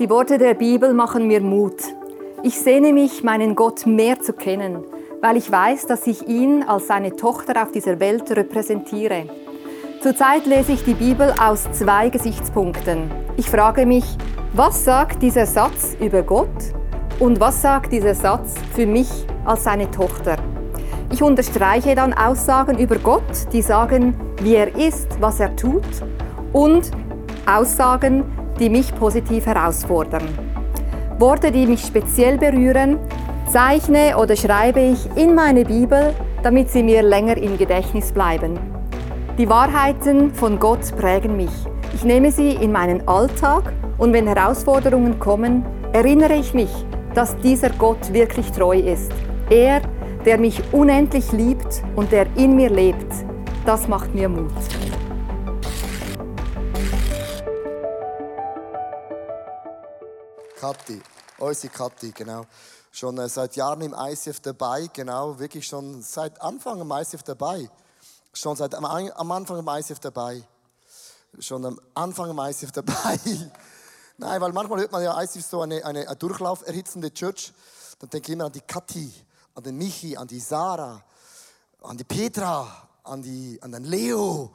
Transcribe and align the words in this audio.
Die 0.00 0.08
Worte 0.08 0.38
der 0.38 0.54
Bibel 0.54 0.94
machen 0.94 1.26
mir 1.26 1.42
Mut. 1.42 1.82
Ich 2.42 2.58
sehne 2.58 2.94
mich, 2.94 3.22
meinen 3.22 3.54
Gott 3.54 3.84
mehr 3.84 4.18
zu 4.18 4.32
kennen, 4.32 4.82
weil 5.20 5.36
ich 5.36 5.52
weiß, 5.52 5.88
dass 5.88 6.06
ich 6.06 6.26
ihn 6.26 6.62
als 6.62 6.86
seine 6.86 7.16
Tochter 7.16 7.62
auf 7.62 7.70
dieser 7.70 8.00
Welt 8.00 8.30
repräsentiere. 8.30 9.24
Zurzeit 10.00 10.46
lese 10.46 10.72
ich 10.72 10.84
die 10.84 10.94
Bibel 10.94 11.34
aus 11.38 11.70
zwei 11.72 12.08
Gesichtspunkten. 12.08 13.10
Ich 13.36 13.50
frage 13.50 13.84
mich, 13.84 14.16
was 14.54 14.86
sagt 14.86 15.20
dieser 15.20 15.44
Satz 15.44 15.94
über 16.00 16.22
Gott 16.22 16.48
und 17.18 17.38
was 17.38 17.60
sagt 17.60 17.92
dieser 17.92 18.14
Satz 18.14 18.54
für 18.74 18.86
mich 18.86 19.26
als 19.44 19.64
seine 19.64 19.90
Tochter? 19.90 20.36
Ich 21.12 21.22
unterstreiche 21.22 21.94
dann 21.94 22.14
Aussagen 22.14 22.78
über 22.78 22.96
Gott, 22.96 23.52
die 23.52 23.60
sagen, 23.60 24.18
wie 24.40 24.54
er 24.54 24.74
ist, 24.78 25.20
was 25.20 25.40
er 25.40 25.54
tut 25.56 25.84
und 26.54 26.90
Aussagen, 27.44 28.24
die 28.60 28.70
mich 28.70 28.94
positiv 28.94 29.46
herausfordern. 29.46 30.22
Worte, 31.18 31.50
die 31.50 31.66
mich 31.66 31.80
speziell 31.80 32.38
berühren, 32.38 32.98
zeichne 33.50 34.16
oder 34.16 34.36
schreibe 34.36 34.80
ich 34.80 35.08
in 35.16 35.34
meine 35.34 35.64
Bibel, 35.64 36.14
damit 36.42 36.70
sie 36.70 36.82
mir 36.82 37.02
länger 37.02 37.36
im 37.36 37.58
Gedächtnis 37.58 38.12
bleiben. 38.12 38.58
Die 39.38 39.48
Wahrheiten 39.48 40.32
von 40.34 40.58
Gott 40.58 40.94
prägen 40.96 41.36
mich. 41.36 41.50
Ich 41.94 42.04
nehme 42.04 42.30
sie 42.30 42.50
in 42.50 42.72
meinen 42.72 43.06
Alltag 43.08 43.72
und 43.98 44.12
wenn 44.12 44.26
Herausforderungen 44.26 45.18
kommen, 45.18 45.64
erinnere 45.92 46.34
ich 46.34 46.54
mich, 46.54 46.70
dass 47.14 47.36
dieser 47.38 47.70
Gott 47.70 48.12
wirklich 48.12 48.52
treu 48.52 48.78
ist. 48.78 49.12
Er, 49.48 49.80
der 50.24 50.38
mich 50.38 50.62
unendlich 50.72 51.32
liebt 51.32 51.82
und 51.96 52.12
der 52.12 52.26
in 52.36 52.54
mir 52.54 52.70
lebt, 52.70 53.12
das 53.66 53.88
macht 53.88 54.14
mir 54.14 54.28
Mut. 54.28 54.52
Kathi, 60.60 61.00
unsere 61.38 61.72
Kathi, 61.72 62.12
genau. 62.12 62.44
Schon 62.92 63.16
äh, 63.16 63.30
seit 63.30 63.56
Jahren 63.56 63.80
im 63.80 63.94
ICF 63.98 64.40
dabei, 64.40 64.90
genau, 64.92 65.38
wirklich 65.38 65.66
schon 65.66 66.02
seit 66.02 66.38
Anfang 66.42 66.78
im 66.82 66.90
ICF 66.90 67.22
dabei. 67.22 67.70
Schon 68.34 68.56
seit 68.56 68.74
am, 68.74 68.84
am 68.84 69.32
Anfang 69.32 69.58
im 69.58 69.66
ICF 69.66 70.00
dabei. 70.00 70.42
Schon 71.38 71.64
am 71.64 71.80
Anfang 71.94 72.28
im 72.28 72.38
ICF 72.38 72.72
dabei. 72.72 73.18
Nein, 74.18 74.40
weil 74.42 74.52
manchmal 74.52 74.80
hört 74.80 74.92
man 74.92 75.02
ja 75.02 75.18
ICF 75.22 75.46
so 75.46 75.62
eine, 75.62 75.82
eine, 75.82 76.06
eine 76.06 76.16
durchlauferhitzende 76.16 77.14
Church. 77.14 77.54
Dann 77.98 78.10
denke 78.10 78.30
ich 78.30 78.34
immer 78.34 78.44
an 78.44 78.52
die 78.52 78.60
Kathi, 78.60 79.10
an 79.54 79.62
den 79.62 79.78
Michi, 79.78 80.14
an 80.14 80.28
die 80.28 80.40
Sarah, 80.40 81.02
an 81.80 81.96
die 81.96 82.04
Petra, 82.04 82.86
an, 83.04 83.22
die, 83.22 83.58
an 83.62 83.72
den 83.72 83.84
Leo 83.84 84.52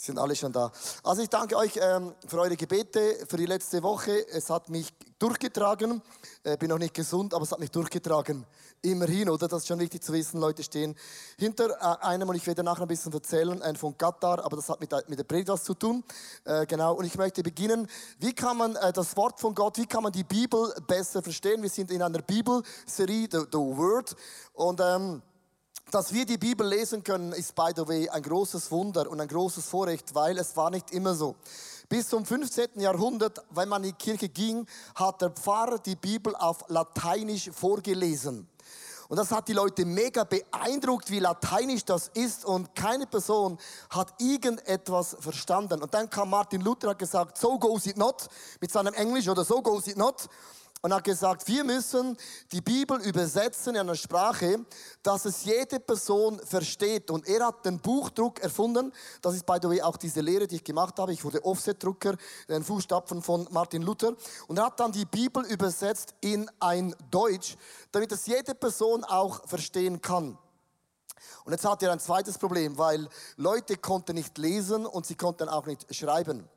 sind 0.00 0.18
alle 0.18 0.36
schon 0.36 0.52
da. 0.52 0.70
Also 1.02 1.22
ich 1.22 1.28
danke 1.28 1.56
euch 1.56 1.72
ähm, 1.82 2.14
für 2.24 2.38
eure 2.38 2.56
Gebete 2.56 3.26
für 3.28 3.36
die 3.36 3.46
letzte 3.46 3.82
Woche. 3.82 4.28
Es 4.28 4.48
hat 4.48 4.68
mich 4.68 4.94
durchgetragen. 5.18 6.00
Äh, 6.44 6.56
bin 6.56 6.68
noch 6.68 6.78
nicht 6.78 6.94
gesund, 6.94 7.34
aber 7.34 7.42
es 7.42 7.50
hat 7.50 7.58
mich 7.58 7.72
durchgetragen. 7.72 8.46
Immerhin, 8.80 9.28
oder? 9.28 9.48
Das 9.48 9.62
ist 9.62 9.66
schon 9.66 9.80
wichtig 9.80 10.04
zu 10.04 10.12
wissen. 10.12 10.38
Leute 10.38 10.62
stehen 10.62 10.94
hinter 11.36 11.70
äh, 11.70 12.06
einem 12.06 12.28
und 12.28 12.36
ich 12.36 12.46
werde 12.46 12.62
nachher 12.62 12.82
ein 12.82 12.88
bisschen 12.88 13.12
erzählen, 13.12 13.60
ein 13.60 13.74
von 13.74 13.98
Katar, 13.98 14.44
aber 14.44 14.54
das 14.54 14.68
hat 14.68 14.80
mit, 14.80 14.92
mit 15.08 15.18
der 15.18 15.24
Predigt 15.24 15.48
was 15.48 15.64
zu 15.64 15.74
tun. 15.74 16.04
Äh, 16.44 16.64
genau. 16.66 16.94
Und 16.94 17.04
ich 17.04 17.16
möchte 17.16 17.42
beginnen. 17.42 17.88
Wie 18.20 18.32
kann 18.32 18.56
man 18.56 18.76
äh, 18.76 18.92
das 18.92 19.16
Wort 19.16 19.40
von 19.40 19.52
Gott, 19.52 19.78
wie 19.78 19.86
kann 19.86 20.04
man 20.04 20.12
die 20.12 20.22
Bibel 20.22 20.72
besser 20.86 21.24
verstehen? 21.24 21.60
Wir 21.60 21.70
sind 21.70 21.90
in 21.90 22.02
einer 22.02 22.22
Bibelserie, 22.22 23.28
the, 23.28 23.38
the 23.50 23.58
Word. 23.58 24.14
Und 24.52 24.80
ähm, 24.80 25.22
dass 25.90 26.12
wir 26.12 26.26
die 26.26 26.38
Bibel 26.38 26.66
lesen 26.66 27.02
können, 27.02 27.32
ist 27.32 27.54
by 27.54 27.70
the 27.74 27.86
way 27.86 28.08
ein 28.08 28.22
großes 28.22 28.70
Wunder 28.70 29.10
und 29.10 29.20
ein 29.20 29.28
großes 29.28 29.64
Vorrecht, 29.66 30.14
weil 30.14 30.36
es 30.38 30.56
war 30.56 30.70
nicht 30.70 30.90
immer 30.90 31.14
so. 31.14 31.36
Bis 31.88 32.08
zum 32.08 32.26
15. 32.26 32.80
Jahrhundert, 32.80 33.42
wenn 33.50 33.68
man 33.68 33.82
in 33.82 33.90
die 33.90 33.96
Kirche 33.96 34.28
ging, 34.28 34.66
hat 34.94 35.22
der 35.22 35.30
Pfarrer 35.30 35.78
die 35.78 35.96
Bibel 35.96 36.36
auf 36.36 36.64
Lateinisch 36.68 37.50
vorgelesen. 37.50 38.46
Und 39.08 39.16
das 39.16 39.30
hat 39.30 39.48
die 39.48 39.54
Leute 39.54 39.86
mega 39.86 40.24
beeindruckt, 40.24 41.10
wie 41.10 41.18
lateinisch 41.18 41.86
das 41.86 42.08
ist 42.08 42.44
und 42.44 42.74
keine 42.74 43.06
Person 43.06 43.56
hat 43.88 44.12
irgendetwas 44.18 45.16
verstanden. 45.18 45.82
Und 45.82 45.94
dann 45.94 46.10
kam 46.10 46.28
Martin 46.28 46.60
Luther 46.60 46.88
und 46.88 46.90
hat 46.90 46.98
gesagt, 46.98 47.38
so 47.38 47.58
goes 47.58 47.86
it 47.86 47.96
not, 47.96 48.28
mit 48.60 48.70
seinem 48.70 48.92
Englisch 48.92 49.26
oder 49.26 49.46
so 49.46 49.62
goes 49.62 49.86
it 49.86 49.96
not 49.96 50.28
und 50.80 50.94
hat 50.94 51.04
gesagt, 51.04 51.46
wir 51.48 51.64
müssen 51.64 52.16
die 52.52 52.60
Bibel 52.60 53.00
übersetzen 53.00 53.74
in 53.74 53.80
einer 53.80 53.96
Sprache, 53.96 54.64
dass 55.02 55.24
es 55.24 55.44
jede 55.44 55.80
Person 55.80 56.38
versteht. 56.44 57.10
Und 57.10 57.26
er 57.26 57.46
hat 57.46 57.64
den 57.64 57.80
Buchdruck 57.80 58.40
erfunden. 58.40 58.92
Das 59.20 59.34
ist, 59.34 59.44
by 59.44 59.58
the 59.60 59.68
way, 59.68 59.82
auch 59.82 59.96
diese 59.96 60.20
Lehre, 60.20 60.46
die 60.46 60.56
ich 60.56 60.64
gemacht 60.64 60.98
habe. 60.98 61.12
Ich 61.12 61.24
wurde 61.24 61.44
Offset-Drucker, 61.44 62.16
den 62.48 62.62
Fußstapfen 62.62 63.22
von 63.22 63.48
Martin 63.50 63.82
Luther. 63.82 64.14
Und 64.46 64.58
er 64.58 64.66
hat 64.66 64.78
dann 64.78 64.92
die 64.92 65.04
Bibel 65.04 65.44
übersetzt 65.46 66.14
in 66.20 66.48
ein 66.60 66.94
Deutsch, 67.10 67.56
damit 67.90 68.12
es 68.12 68.26
jede 68.26 68.54
Person 68.54 69.04
auch 69.04 69.46
verstehen 69.48 70.00
kann. 70.00 70.38
Und 71.44 71.52
jetzt 71.52 71.64
hat 71.64 71.82
er 71.82 71.92
ein 71.92 72.00
zweites 72.00 72.38
Problem, 72.38 72.78
weil 72.78 73.08
Leute 73.36 73.76
konnten 73.76 74.14
nicht 74.14 74.38
lesen 74.38 74.86
und 74.86 75.06
sie 75.06 75.16
konnten 75.16 75.48
auch 75.48 75.66
nicht 75.66 75.92
schreiben. 75.94 76.48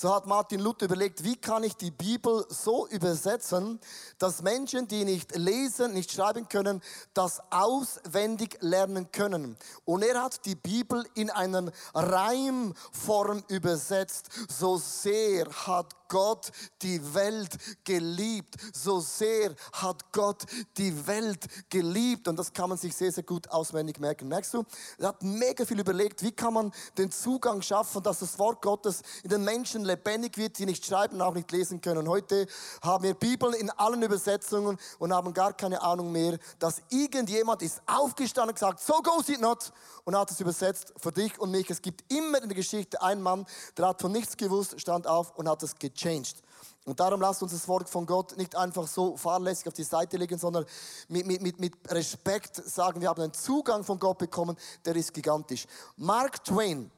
So 0.00 0.14
hat 0.14 0.24
Martin 0.24 0.60
Luther 0.60 0.86
überlegt, 0.86 1.24
wie 1.24 1.36
kann 1.36 1.62
ich 1.62 1.76
die 1.76 1.90
Bibel 1.90 2.46
so 2.48 2.86
übersetzen, 2.86 3.78
dass 4.16 4.40
Menschen, 4.40 4.88
die 4.88 5.04
nicht 5.04 5.36
lesen, 5.36 5.92
nicht 5.92 6.10
schreiben 6.10 6.48
können, 6.48 6.80
das 7.12 7.42
auswendig 7.50 8.56
lernen 8.62 9.12
können. 9.12 9.58
Und 9.84 10.02
er 10.02 10.22
hat 10.22 10.46
die 10.46 10.54
Bibel 10.54 11.04
in 11.16 11.28
einer 11.28 11.70
Reimform 11.92 13.44
übersetzt. 13.48 14.30
So 14.48 14.78
sehr 14.78 15.50
hat 15.66 15.94
Gott 16.10 16.50
die 16.82 17.00
Welt 17.14 17.56
geliebt. 17.84 18.56
So 18.74 19.00
sehr 19.00 19.54
hat 19.72 20.12
Gott 20.12 20.44
die 20.76 21.06
Welt 21.06 21.46
geliebt. 21.70 22.28
Und 22.28 22.36
das 22.36 22.52
kann 22.52 22.68
man 22.68 22.76
sich 22.76 22.94
sehr, 22.94 23.12
sehr 23.12 23.24
gut 23.24 23.48
auswendig 23.48 23.98
merken. 23.98 24.28
Merkst 24.28 24.52
du? 24.52 24.64
Er 24.98 25.08
hat 25.08 25.22
mega 25.22 25.64
viel 25.64 25.80
überlegt, 25.80 26.22
wie 26.22 26.32
kann 26.32 26.52
man 26.52 26.72
den 26.98 27.10
Zugang 27.10 27.62
schaffen, 27.62 28.02
dass 28.02 28.18
das 28.18 28.38
Wort 28.38 28.60
Gottes 28.60 29.02
in 29.22 29.30
den 29.30 29.44
Menschen 29.44 29.84
lebendig 29.84 30.36
wird, 30.36 30.58
die 30.58 30.66
nicht 30.66 30.84
schreiben, 30.84 31.22
auch 31.22 31.34
nicht 31.34 31.50
lesen 31.52 31.80
können. 31.80 31.98
Und 31.98 32.08
heute 32.08 32.46
haben 32.82 33.04
wir 33.04 33.14
Bibeln 33.14 33.54
in 33.54 33.70
allen 33.70 34.02
Übersetzungen 34.02 34.78
und 34.98 35.14
haben 35.14 35.32
gar 35.32 35.52
keine 35.52 35.80
Ahnung 35.80 36.10
mehr, 36.10 36.38
dass 36.58 36.82
irgendjemand 36.90 37.62
ist 37.62 37.80
aufgestanden 37.86 38.50
und 38.50 38.54
gesagt, 38.54 38.80
so 38.80 39.00
goes 39.02 39.28
it 39.28 39.40
not 39.40 39.72
und 40.04 40.16
hat 40.16 40.30
es 40.30 40.40
übersetzt 40.40 40.92
für 40.96 41.12
dich 41.12 41.38
und 41.38 41.50
mich. 41.50 41.70
Es 41.70 41.80
gibt 41.80 42.12
immer 42.12 42.42
in 42.42 42.48
der 42.48 42.56
Geschichte 42.56 43.00
einen 43.00 43.22
Mann, 43.22 43.46
der 43.76 43.88
hat 43.88 44.00
von 44.00 44.10
nichts 44.10 44.36
gewusst, 44.36 44.80
stand 44.80 45.06
auf 45.06 45.36
und 45.36 45.48
hat 45.48 45.62
es 45.62 45.76
gechanged. 46.00 46.42
Und 46.84 46.98
darum 46.98 47.20
lasst 47.20 47.42
uns 47.42 47.52
das 47.52 47.68
Wort 47.68 47.88
von 47.88 48.06
Gott 48.06 48.36
nicht 48.36 48.56
einfach 48.56 48.86
so 48.86 49.16
fahrlässig 49.16 49.68
auf 49.68 49.74
die 49.74 49.84
Seite 49.84 50.16
legen, 50.16 50.38
sondern 50.38 50.64
mit, 51.08 51.26
mit, 51.26 51.60
mit, 51.60 51.74
Respekt 51.88 52.56
sagen, 52.56 53.00
wir 53.00 53.08
haben 53.08 53.22
einen 53.22 53.34
Zugang 53.34 53.84
von 53.84 53.98
Gott 53.98 54.18
bekommen, 54.18 54.56
der 54.84 54.96
ist 54.96 55.12
gigantisch. 55.12 55.66
Mark 55.96 56.42
Twain 56.42 56.90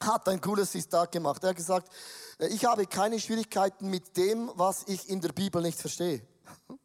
hat 0.00 0.28
ein 0.28 0.40
cooles 0.40 0.70
Zitat 0.70 1.10
gemacht. 1.10 1.42
Er 1.42 1.50
hat 1.50 1.56
gesagt, 1.56 1.92
ich 2.38 2.64
habe 2.64 2.86
keine 2.86 3.18
Schwierigkeiten 3.18 3.90
mit 3.90 4.16
dem, 4.16 4.52
was 4.54 4.84
ich 4.86 5.08
in 5.08 5.20
der 5.20 5.32
Bibel 5.32 5.60
nicht 5.60 5.80
verstehe. 5.80 6.22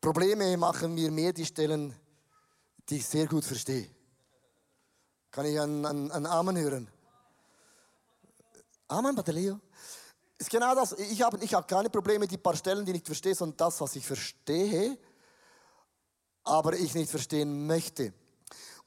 Probleme 0.00 0.56
machen 0.56 0.94
mir 0.94 1.10
mehr 1.10 1.32
die 1.32 1.44
Stellen, 1.44 1.94
die 2.88 2.98
ich 2.98 3.06
sehr 3.06 3.26
gut 3.26 3.44
verstehe. 3.44 3.90
Kann 5.32 5.44
ich 5.44 5.60
einen, 5.60 5.84
einen, 5.84 6.10
einen 6.12 6.26
Amen 6.26 6.56
hören? 6.56 6.88
Amen, 8.86 9.20
Leo. 9.26 9.60
Ist 10.38 10.50
genau 10.50 10.74
das. 10.74 10.92
Ich 10.92 11.20
habe 11.22 11.38
ich 11.42 11.52
hab 11.52 11.66
keine 11.66 11.90
Probleme, 11.90 12.26
die 12.28 12.38
paar 12.38 12.54
Stellen, 12.54 12.84
die 12.84 12.92
ich 12.92 12.98
nicht 12.98 13.06
verstehe, 13.06 13.34
sondern 13.34 13.56
das, 13.56 13.80
was 13.80 13.96
ich 13.96 14.06
verstehe, 14.06 14.96
aber 16.44 16.74
ich 16.74 16.94
nicht 16.94 17.10
verstehen 17.10 17.66
möchte. 17.66 18.12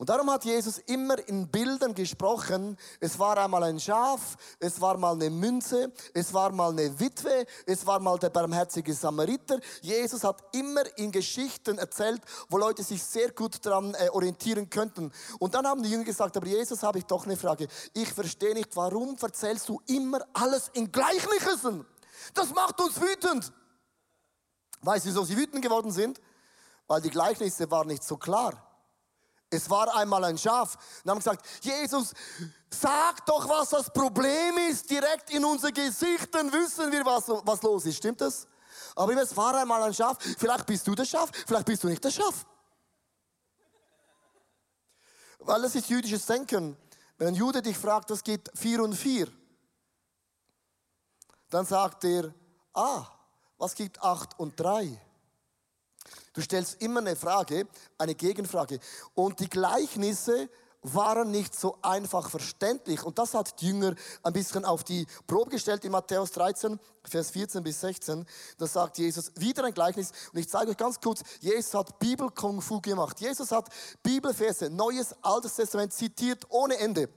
Und 0.01 0.09
darum 0.09 0.31
hat 0.31 0.45
Jesus 0.45 0.79
immer 0.87 1.15
in 1.27 1.47
Bildern 1.47 1.93
gesprochen. 1.93 2.75
Es 2.99 3.19
war 3.19 3.37
einmal 3.37 3.61
ein 3.61 3.79
Schaf, 3.79 4.35
es 4.57 4.81
war 4.81 4.97
mal 4.97 5.13
eine 5.13 5.29
Münze, 5.29 5.91
es 6.15 6.33
war 6.33 6.51
mal 6.51 6.71
eine 6.71 6.99
Witwe, 6.99 7.45
es 7.67 7.85
war 7.85 7.99
mal 7.99 8.17
der 8.17 8.31
barmherzige 8.31 8.95
Samariter. 8.95 9.59
Jesus 9.83 10.23
hat 10.23 10.43
immer 10.53 10.81
in 10.97 11.11
Geschichten 11.11 11.77
erzählt, 11.77 12.19
wo 12.49 12.57
Leute 12.57 12.81
sich 12.81 13.03
sehr 13.03 13.31
gut 13.31 13.63
daran 13.63 13.93
äh, 13.93 14.09
orientieren 14.09 14.71
könnten. 14.71 15.11
Und 15.37 15.53
dann 15.53 15.67
haben 15.67 15.83
die 15.83 15.91
Jünger 15.91 16.05
gesagt, 16.05 16.35
aber 16.35 16.47
Jesus, 16.47 16.81
habe 16.81 16.97
ich 16.97 17.05
doch 17.05 17.25
eine 17.25 17.37
Frage. 17.37 17.67
Ich 17.93 18.11
verstehe 18.11 18.55
nicht, 18.55 18.75
warum 18.75 19.15
erzählst 19.21 19.69
du 19.69 19.79
immer 19.85 20.25
alles 20.33 20.71
in 20.73 20.91
Gleichnissen? 20.91 21.85
Das 22.33 22.49
macht 22.55 22.81
uns 22.81 22.99
wütend. 22.99 23.53
Weißt 24.81 25.05
du, 25.05 25.09
wieso 25.09 25.25
sie 25.25 25.37
wütend 25.37 25.61
geworden 25.61 25.91
sind? 25.91 26.19
Weil 26.87 27.01
die 27.01 27.11
Gleichnisse 27.11 27.69
waren 27.69 27.89
nicht 27.89 28.03
so 28.03 28.17
klar. 28.17 28.70
Es 29.51 29.69
war 29.69 29.95
einmal 29.95 30.23
ein 30.23 30.37
Schaf. 30.37 30.77
Und 31.03 31.11
haben 31.11 31.17
gesagt, 31.19 31.45
Jesus, 31.61 32.13
sag 32.69 33.23
doch, 33.25 33.47
was 33.47 33.69
das 33.69 33.91
Problem 33.91 34.57
ist. 34.69 34.89
Direkt 34.89 35.29
in 35.29 35.45
unser 35.45 35.71
Gesicht, 35.71 36.33
dann 36.33 36.51
wissen 36.51 36.91
wir, 36.91 37.05
was, 37.05 37.27
was 37.27 37.61
los 37.61 37.85
ist. 37.85 37.97
Stimmt 37.97 38.21
das? 38.21 38.47
Aber 38.95 39.13
es 39.21 39.35
war 39.35 39.53
einmal 39.55 39.83
ein 39.83 39.93
Schaf. 39.93 40.17
Vielleicht 40.37 40.65
bist 40.65 40.87
du 40.87 40.95
das 40.95 41.09
Schaf, 41.09 41.29
vielleicht 41.45 41.65
bist 41.65 41.83
du 41.83 41.89
nicht 41.89 42.03
das 42.03 42.15
Schaf. 42.15 42.45
Weil 45.39 45.63
es 45.65 45.75
ist 45.75 45.89
jüdisches 45.89 46.25
Denken. 46.25 46.77
Wenn 47.17 47.27
ein 47.27 47.35
Jude 47.35 47.61
dich 47.61 47.77
fragt, 47.77 48.09
das 48.09 48.23
geht 48.23 48.49
vier 48.55 48.81
und 48.81 48.95
vier, 48.95 49.27
dann 51.49 51.65
sagt 51.65 52.05
er, 52.05 52.33
ah, 52.73 53.05
Was 53.61 53.75
gibt 53.75 54.01
8 54.01 54.39
und 54.39 54.59
3? 54.59 54.99
Du 56.33 56.41
stellst 56.41 56.81
immer 56.81 56.99
eine 56.99 57.15
Frage, 57.15 57.67
eine 57.97 58.15
Gegenfrage. 58.15 58.79
Und 59.13 59.39
die 59.39 59.49
Gleichnisse 59.49 60.49
waren 60.83 61.29
nicht 61.29 61.53
so 61.53 61.77
einfach 61.81 62.29
verständlich. 62.29 63.03
Und 63.03 63.19
das 63.19 63.33
hat 63.33 63.61
die 63.61 63.67
Jünger 63.67 63.95
ein 64.23 64.33
bisschen 64.33 64.65
auf 64.65 64.83
die 64.83 65.05
Probe 65.27 65.51
gestellt 65.51 65.85
in 65.85 65.91
Matthäus 65.91 66.31
13, 66.31 66.79
Vers 67.03 67.31
14 67.31 67.63
bis 67.63 67.81
16. 67.81 68.25
Da 68.57 68.67
sagt 68.67 68.97
Jesus 68.97 69.31
wieder 69.35 69.63
ein 69.63 69.73
Gleichnis. 69.73 70.11
Und 70.33 70.39
ich 70.39 70.49
zeige 70.49 70.71
euch 70.71 70.77
ganz 70.77 70.99
kurz, 70.99 71.21
Jesus 71.39 71.73
hat 71.73 71.99
Bibel-Kung-Fu 71.99 72.81
gemacht. 72.81 73.19
Jesus 73.19 73.51
hat 73.51 73.69
Bibelverse, 74.01 74.69
Neues, 74.69 75.15
Altes 75.21 75.55
Testament 75.55 75.93
zitiert 75.93 76.45
ohne 76.49 76.77
Ende 76.77 77.09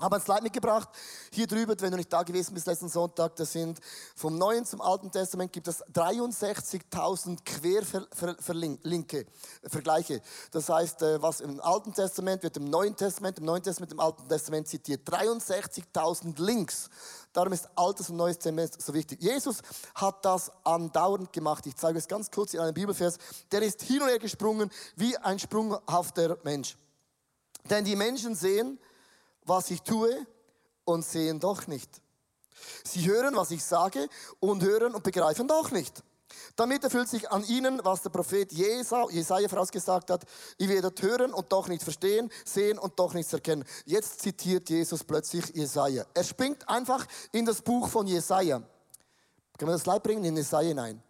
habe 0.00 0.16
ein 0.16 0.22
Slide 0.22 0.42
mitgebracht. 0.42 0.88
Hier 1.32 1.46
drüber, 1.46 1.74
wenn 1.78 1.90
du 1.90 1.96
nicht 1.96 2.12
da 2.12 2.22
gewesen 2.22 2.54
bist 2.54 2.66
letzten 2.66 2.88
Sonntag, 2.88 3.36
das 3.36 3.52
sind 3.52 3.78
vom 4.16 4.38
Neuen 4.38 4.64
zum 4.64 4.80
Alten 4.80 5.10
Testament 5.10 5.52
gibt 5.52 5.68
es 5.68 5.84
63.000 5.86 7.38
Querverlinke, 7.44 9.26
Vergleiche. 9.64 10.22
Das 10.50 10.68
heißt, 10.68 11.02
äh, 11.02 11.22
was 11.22 11.40
im 11.40 11.60
Alten 11.60 11.92
Testament 11.92 12.42
wird 12.42 12.56
im 12.56 12.64
Neuen 12.64 12.96
Testament, 12.96 13.38
im 13.38 13.44
Neuen 13.44 13.62
Testament, 13.62 13.92
im 13.92 14.00
Alten 14.00 14.28
Testament 14.28 14.68
zitiert. 14.68 15.08
63.000 15.08 16.40
Links. 16.40 16.88
Darum 17.32 17.52
ist 17.52 17.68
Altes 17.76 18.10
und 18.10 18.16
Neues 18.16 18.38
Testament 18.38 18.80
so 18.80 18.92
wichtig. 18.92 19.22
Jesus 19.22 19.58
hat 19.94 20.24
das 20.24 20.50
andauernd 20.64 21.32
gemacht. 21.32 21.64
Ich 21.66 21.76
zeige 21.76 21.98
es 21.98 22.08
ganz 22.08 22.30
kurz 22.30 22.54
in 22.54 22.60
einem 22.60 22.74
Bibelvers. 22.74 23.18
Der 23.52 23.62
ist 23.62 23.82
hin 23.82 24.02
und 24.02 24.08
her 24.08 24.18
gesprungen 24.18 24.70
wie 24.96 25.16
ein 25.18 25.38
sprunghafter 25.38 26.38
Mensch. 26.42 26.76
Denn 27.68 27.84
die 27.84 27.94
Menschen 27.94 28.34
sehen, 28.34 28.78
was 29.50 29.70
ich 29.72 29.82
tue 29.82 30.26
und 30.84 31.04
sehen 31.04 31.40
doch 31.40 31.66
nicht. 31.66 31.90
Sie 32.84 33.06
hören, 33.06 33.34
was 33.34 33.50
ich 33.50 33.64
sage 33.64 34.08
und 34.38 34.62
hören 34.62 34.94
und 34.94 35.02
begreifen 35.02 35.48
doch 35.48 35.72
nicht. 35.72 36.04
Damit 36.54 36.84
erfüllt 36.84 37.08
sich 37.08 37.28
an 37.30 37.44
ihnen, 37.44 37.80
was 37.82 38.02
der 38.02 38.10
Prophet 38.10 38.52
Jesaja 38.52 39.48
vorausgesagt 39.48 40.10
hat. 40.10 40.24
Ihr 40.58 40.68
werdet 40.68 41.02
hören 41.02 41.34
und 41.34 41.50
doch 41.50 41.66
nicht 41.66 41.82
verstehen, 41.82 42.30
sehen 42.44 42.78
und 42.78 42.96
doch 42.96 43.12
nichts 43.12 43.32
erkennen. 43.32 43.64
Jetzt 43.84 44.20
zitiert 44.20 44.70
Jesus 44.70 45.02
plötzlich 45.02 45.48
Jesaja. 45.48 46.06
Er 46.14 46.24
springt 46.24 46.68
einfach 46.68 47.04
in 47.32 47.44
das 47.44 47.60
Buch 47.60 47.88
von 47.88 48.06
Jesaja. 48.06 48.62
Können 49.58 49.70
wir 49.70 49.76
das 49.76 49.86
Leid 49.86 50.04
bringen 50.04 50.24
in 50.24 50.36
Jesaja 50.36 50.68
hinein? 50.68 51.02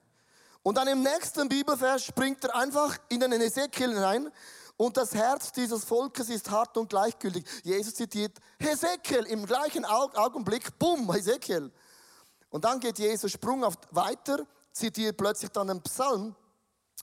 Und 0.62 0.78
dann 0.78 0.88
im 0.88 1.02
nächsten 1.02 1.46
Bibelvers 1.48 2.04
springt 2.04 2.42
er 2.44 2.54
einfach 2.56 2.96
in 3.10 3.20
den 3.20 3.32
Ezekiel 3.32 3.90
hinein 3.90 4.32
und 4.80 4.96
das 4.96 5.14
Herz 5.14 5.52
dieses 5.52 5.84
Volkes 5.84 6.30
ist 6.30 6.50
hart 6.50 6.78
und 6.78 6.88
gleichgültig. 6.88 7.44
Jesus 7.62 7.94
zitiert 7.94 8.38
Hesekiel 8.58 9.26
im 9.26 9.44
gleichen 9.44 9.84
Augenblick, 9.84 10.78
bumm, 10.78 11.12
Hesekiel. 11.12 11.70
Und 12.48 12.64
dann 12.64 12.80
geht 12.80 12.98
Jesus 12.98 13.30
sprunghaft 13.30 13.94
weiter, 13.94 14.46
zitiert 14.72 15.18
plötzlich 15.18 15.50
dann 15.50 15.68
einen 15.68 15.82
Psalm 15.82 16.34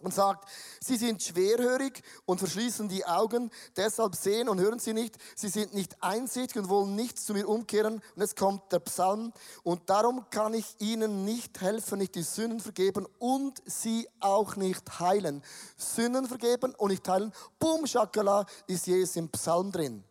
und 0.01 0.13
sagt, 0.13 0.47
sie 0.79 0.95
sind 0.95 1.23
schwerhörig 1.23 2.03
und 2.25 2.37
verschließen 2.37 2.87
die 2.87 3.05
Augen, 3.05 3.49
deshalb 3.75 4.15
sehen 4.15 4.47
und 4.47 4.59
hören 4.59 4.79
sie 4.79 4.93
nicht, 4.93 5.15
sie 5.35 5.49
sind 5.49 5.73
nicht 5.73 5.95
einsichtig 6.01 6.57
und 6.57 6.69
wollen 6.69 6.95
nichts 6.95 7.25
zu 7.25 7.33
mir 7.33 7.47
umkehren. 7.47 7.95
Und 7.95 8.21
jetzt 8.21 8.35
kommt 8.35 8.71
der 8.71 8.79
Psalm, 8.79 9.33
und 9.63 9.89
darum 9.89 10.29
kann 10.29 10.53
ich 10.53 10.75
ihnen 10.79 11.25
nicht 11.25 11.59
helfen, 11.61 11.97
nicht 11.99 12.15
die 12.15 12.23
Sünden 12.23 12.59
vergeben 12.59 13.07
und 13.17 13.61
sie 13.65 14.07
auch 14.19 14.55
nicht 14.55 14.99
heilen. 14.99 15.43
Sünden 15.77 16.27
vergeben 16.27 16.75
und 16.75 16.91
nicht 16.91 17.07
heilen, 17.07 17.33
boom, 17.59 17.87
Schakala, 17.87 18.45
ist 18.67 18.87
Jesus 18.87 19.15
im 19.15 19.29
Psalm 19.29 19.71
drin. 19.71 20.03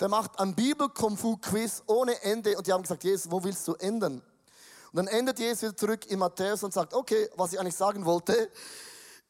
Der 0.00 0.08
macht 0.08 0.40
ein 0.40 0.54
Bibel-Konfu-Quiz 0.54 1.82
ohne 1.86 2.20
Ende 2.22 2.56
und 2.56 2.66
die 2.66 2.72
haben 2.72 2.82
gesagt, 2.82 3.04
Jesus, 3.04 3.30
wo 3.30 3.44
willst 3.44 3.68
du 3.68 3.74
enden? 3.74 4.22
Und 4.92 4.96
dann 4.96 5.06
endet 5.06 5.38
Jesus 5.38 5.62
wieder 5.62 5.76
zurück 5.76 6.06
in 6.06 6.18
Matthäus 6.18 6.64
und 6.64 6.72
sagt, 6.72 6.94
okay, 6.94 7.28
was 7.36 7.52
ich 7.52 7.60
eigentlich 7.60 7.76
sagen 7.76 8.04
wollte, 8.04 8.50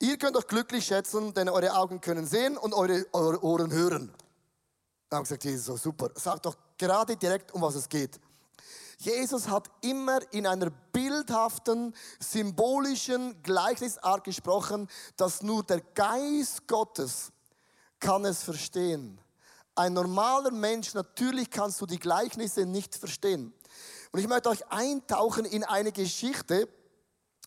Ihr 0.02 0.16
könnt 0.16 0.34
euch 0.34 0.46
glücklich 0.46 0.86
schätzen, 0.86 1.34
denn 1.34 1.50
eure 1.50 1.74
Augen 1.74 2.00
können 2.00 2.26
sehen 2.26 2.56
und 2.56 2.72
eure, 2.72 3.04
eure 3.12 3.44
Ohren 3.44 3.70
hören. 3.70 4.10
Da 5.10 5.16
haben 5.18 5.24
gesagt, 5.24 5.44
Jesus, 5.44 5.82
super. 5.82 6.10
Sagt 6.14 6.46
doch 6.46 6.56
gerade 6.78 7.16
direkt, 7.16 7.52
um 7.52 7.60
was 7.60 7.74
es 7.74 7.86
geht. 7.86 8.18
Jesus 8.96 9.48
hat 9.48 9.70
immer 9.82 10.20
in 10.32 10.46
einer 10.46 10.70
bildhaften, 10.70 11.94
symbolischen 12.18 13.42
Gleichnisart 13.42 14.24
gesprochen, 14.24 14.88
dass 15.18 15.42
nur 15.42 15.64
der 15.64 15.80
Geist 15.80 16.66
Gottes 16.66 17.30
kann 17.98 18.24
es 18.24 18.42
verstehen. 18.42 19.20
Ein 19.74 19.92
normaler 19.92 20.50
Mensch, 20.50 20.94
natürlich 20.94 21.50
kannst 21.50 21.78
du 21.78 21.84
die 21.84 21.98
Gleichnisse 21.98 22.64
nicht 22.64 22.94
verstehen. 22.94 23.52
Und 24.12 24.20
ich 24.20 24.28
möchte 24.28 24.48
euch 24.48 24.66
eintauchen 24.70 25.44
in 25.44 25.62
eine 25.62 25.92
Geschichte, 25.92 26.68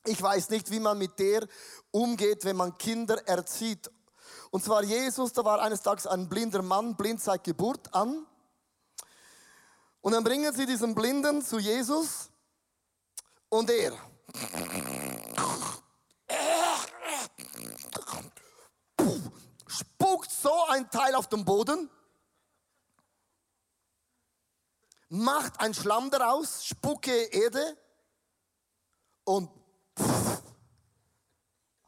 ich 0.05 0.21
weiß 0.21 0.49
nicht, 0.49 0.69
wie 0.71 0.79
man 0.79 0.97
mit 0.97 1.17
der 1.19 1.47
umgeht, 1.91 2.43
wenn 2.45 2.55
man 2.55 2.77
Kinder 2.77 3.27
erzieht. 3.27 3.89
Und 4.51 4.63
zwar 4.63 4.83
Jesus, 4.83 5.33
da 5.33 5.43
war 5.45 5.61
eines 5.61 5.81
Tages 5.81 6.05
ein 6.05 6.29
blinder 6.29 6.61
Mann, 6.61 6.95
blind 6.95 7.21
seit 7.21 7.43
Geburt 7.43 7.93
an. 7.93 8.25
Und 10.01 10.11
dann 10.11 10.23
bringen 10.23 10.53
sie 10.53 10.65
diesen 10.65 10.93
Blinden 10.93 11.41
zu 11.41 11.59
Jesus 11.59 12.29
und 13.47 13.69
er 13.69 13.93
spuckt 19.67 20.29
so 20.29 20.65
ein 20.67 20.89
Teil 20.89 21.15
auf 21.15 21.29
den 21.29 21.45
Boden, 21.45 21.89
macht 25.07 25.59
ein 25.59 25.73
Schlamm 25.73 26.11
daraus, 26.11 26.65
spucke 26.65 27.15
Erde 27.31 27.77
und 29.23 29.49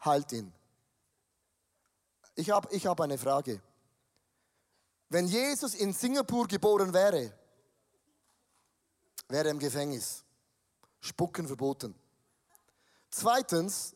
heilt 0.06 0.32
ihn. 0.32 0.54
Ich 2.36 2.50
habe 2.50 2.68
ich 2.72 2.86
hab 2.86 3.00
eine 3.02 3.18
Frage. 3.18 3.62
Wenn 5.10 5.28
Jesus 5.28 5.76
in 5.76 5.94
Singapur 5.94 6.48
geboren 6.48 6.94
wäre, 6.94 7.32
wäre 9.30 9.46
er 9.46 9.52
im 9.52 9.60
Gefängnis. 9.60 10.24
Spucken 11.00 11.48
verboten. 11.48 11.96
Zweitens, 13.10 13.96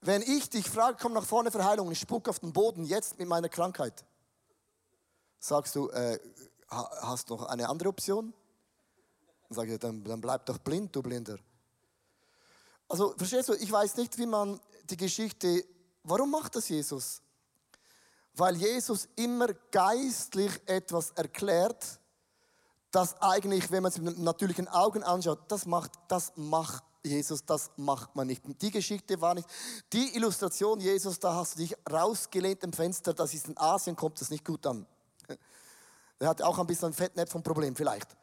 wenn 0.00 0.22
ich 0.22 0.48
dich 0.48 0.68
frage, 0.68 0.96
komm 1.00 1.12
nach 1.12 1.24
vorne 1.24 1.50
für 1.50 1.64
Heilung, 1.64 1.90
ich 1.92 2.00
spucke 2.00 2.30
auf 2.30 2.38
den 2.38 2.52
Boden 2.52 2.84
jetzt 2.84 3.18
mit 3.18 3.28
meiner 3.28 3.48
Krankheit, 3.48 4.04
sagst 5.38 5.76
du, 5.76 5.90
äh, 5.90 6.18
hast 6.68 7.30
du 7.30 7.36
noch 7.36 7.46
eine 7.46 7.68
andere 7.68 7.90
Option? 7.90 8.32
Dann 9.48 9.56
sage 9.56 9.74
ich, 9.74 9.78
dann, 9.78 10.02
dann 10.04 10.20
bleib 10.20 10.46
doch 10.46 10.58
blind, 10.58 10.94
du 10.94 11.02
Blinder. 11.02 11.38
Also, 12.88 13.14
verstehst 13.16 13.48
du, 13.50 13.54
ich 13.54 13.70
weiß 13.70 13.96
nicht, 13.96 14.16
wie 14.18 14.26
man 14.26 14.60
die 14.90 14.96
Geschichte, 14.96 15.64
warum 16.02 16.30
macht 16.30 16.56
das 16.56 16.68
Jesus? 16.68 17.22
Weil 18.34 18.56
Jesus 18.56 19.08
immer 19.16 19.48
geistlich 19.70 20.52
etwas 20.66 21.10
erklärt, 21.10 22.00
das 22.90 23.20
eigentlich, 23.20 23.70
wenn 23.70 23.82
man 23.82 23.92
es 23.92 23.98
mit 23.98 24.18
natürlichen 24.18 24.68
Augen 24.68 25.02
anschaut, 25.02 25.40
das 25.48 25.66
macht, 25.66 25.92
das 26.08 26.32
macht 26.36 26.84
Jesus, 27.04 27.44
das 27.44 27.70
macht 27.76 28.14
man 28.16 28.26
nicht. 28.26 28.42
Die 28.62 28.70
Geschichte 28.70 29.20
war 29.20 29.34
nicht, 29.34 29.48
die 29.92 30.16
Illustration 30.16 30.80
Jesus, 30.80 31.18
da 31.18 31.34
hast 31.34 31.54
du 31.54 31.58
dich 31.60 31.76
rausgelehnt 31.90 32.64
im 32.64 32.72
Fenster, 32.72 33.14
das 33.14 33.34
ist 33.34 33.48
in 33.48 33.56
Asien, 33.58 33.96
kommt 33.96 34.20
das 34.20 34.30
nicht 34.30 34.44
gut 34.44 34.66
an. 34.66 34.86
Er 36.18 36.28
hat 36.28 36.42
auch 36.42 36.58
ein 36.58 36.66
bisschen 36.66 36.88
ein 36.88 36.94
Fettnäpfchenproblem 36.94 37.76
vielleicht. 37.76 38.16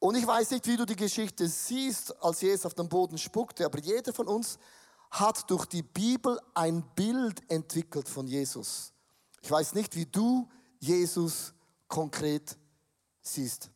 Und 0.00 0.16
ich 0.16 0.26
weiß 0.26 0.50
nicht, 0.50 0.66
wie 0.66 0.76
du 0.76 0.84
die 0.84 0.96
Geschichte 0.96 1.46
siehst, 1.46 2.20
als 2.22 2.40
Jesus 2.40 2.66
auf 2.66 2.74
den 2.74 2.88
Boden 2.88 3.18
spuckte, 3.18 3.64
aber 3.64 3.78
jeder 3.78 4.12
von 4.12 4.26
uns 4.26 4.58
hat 5.12 5.50
durch 5.50 5.66
die 5.66 5.82
Bibel 5.82 6.40
ein 6.54 6.82
Bild 6.96 7.42
entwickelt 7.50 8.08
von 8.08 8.26
Jesus. 8.26 8.92
Ich 9.42 9.50
weiß 9.50 9.74
nicht, 9.74 9.94
wie 9.94 10.06
du 10.06 10.48
Jesus 10.80 11.52
konkret 11.86 12.56
siehst. 13.20 13.70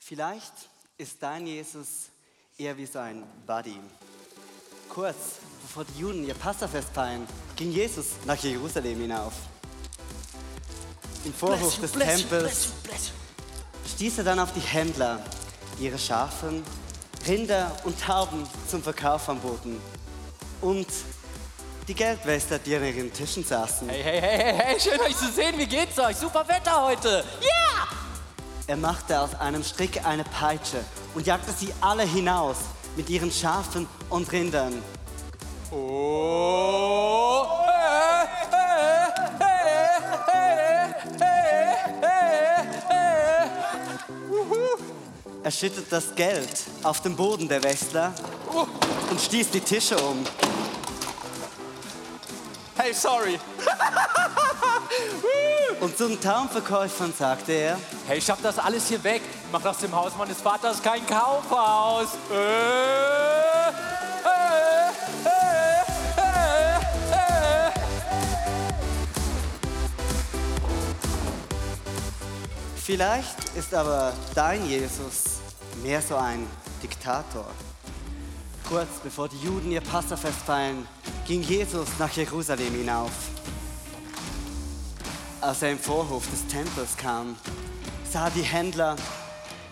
Vielleicht 0.00 0.54
ist 0.96 1.22
dein 1.22 1.46
Jesus 1.46 2.08
eher 2.56 2.76
wie 2.76 2.86
so 2.86 2.98
ein 2.98 3.22
Buddy. 3.46 3.78
Kurz 4.88 5.36
bevor 5.78 5.94
die 5.94 6.00
Juden 6.00 6.26
ihr 6.26 6.34
Passafest 6.34 6.88
feiern, 6.92 7.24
ging 7.54 7.70
Jesus 7.70 8.06
nach 8.24 8.36
Jerusalem 8.36 9.00
hinauf. 9.00 9.32
Im 11.24 11.32
Vorhof 11.32 11.78
des 11.80 11.92
Tempels 11.92 12.70
stieß 13.94 14.18
er 14.18 14.24
dann 14.24 14.40
auf 14.40 14.52
die 14.54 14.60
Händler, 14.60 15.22
die 15.78 15.84
ihre 15.84 15.98
Schafen, 15.98 16.64
Rinder 17.28 17.70
und 17.84 18.00
Tauben 18.00 18.44
zum 18.68 18.82
Verkauf 18.82 19.28
anboten. 19.28 19.80
Und 20.62 20.88
die 21.86 21.94
Geldwäster, 21.94 22.58
die 22.58 22.74
an 22.74 22.82
ihren 22.82 23.12
Tischen 23.12 23.44
saßen. 23.44 23.88
Hey, 23.88 24.02
hey, 24.02 24.20
hey, 24.20 24.38
hey, 24.38 24.54
hey, 24.56 24.80
schön 24.80 25.00
euch 25.00 25.16
zu 25.16 25.30
sehen. 25.30 25.56
Wie 25.58 25.66
geht's 25.66 25.96
euch? 25.98 26.16
Super 26.16 26.48
Wetter 26.48 26.86
heute. 26.86 27.24
Yeah! 27.40 27.86
Er 28.66 28.76
machte 28.76 29.20
aus 29.20 29.32
einem 29.36 29.62
Strick 29.62 30.04
eine 30.04 30.24
Peitsche 30.24 30.84
und 31.14 31.24
jagte 31.26 31.52
sie 31.52 31.72
alle 31.80 32.02
hinaus 32.02 32.56
mit 32.96 33.08
ihren 33.10 33.30
Schafen 33.30 33.86
und 34.10 34.32
Rindern. 34.32 34.82
Oh. 35.70 36.08
Er 45.48 45.50
schüttet 45.50 45.90
das 45.90 46.14
Geld 46.14 46.64
auf 46.82 47.00
den 47.00 47.16
Boden 47.16 47.48
der 47.48 47.62
Westler 47.62 48.12
und 49.10 49.18
stieß 49.18 49.50
die 49.50 49.60
Tische 49.60 49.96
um. 49.96 50.22
Hey, 52.76 52.92
sorry. 52.92 53.40
und 55.80 55.96
zum 55.96 56.20
Tarnverkäufern 56.20 57.14
sagte 57.18 57.52
er: 57.52 57.78
Hey, 58.06 58.20
schaff 58.20 58.40
das 58.42 58.58
alles 58.58 58.88
hier 58.88 59.02
weg. 59.02 59.22
Mach 59.50 59.62
das 59.62 59.78
dem 59.78 59.94
Haus 59.94 60.12
meines 60.18 60.40
Vaters 60.40 60.82
kein 60.82 61.06
Kaufhaus. 61.06 62.08
Äh. 62.30 63.27
Vielleicht 72.88 73.54
ist 73.54 73.74
aber 73.74 74.14
dein 74.34 74.66
Jesus 74.66 75.40
mehr 75.82 76.00
so 76.00 76.16
ein 76.16 76.46
Diktator. 76.82 77.44
Kurz 78.66 78.88
bevor 79.02 79.28
die 79.28 79.36
Juden 79.40 79.70
ihr 79.70 79.82
Passafest 79.82 80.38
feiern, 80.46 80.88
ging 81.26 81.42
Jesus 81.42 81.86
nach 81.98 82.10
Jerusalem 82.12 82.72
hinauf. 82.72 83.10
Als 85.42 85.60
er 85.60 85.72
im 85.72 85.78
Vorhof 85.78 86.30
des 86.30 86.46
Tempels 86.46 86.96
kam, 86.96 87.36
sah 88.10 88.30
die 88.30 88.40
Händler, 88.40 88.96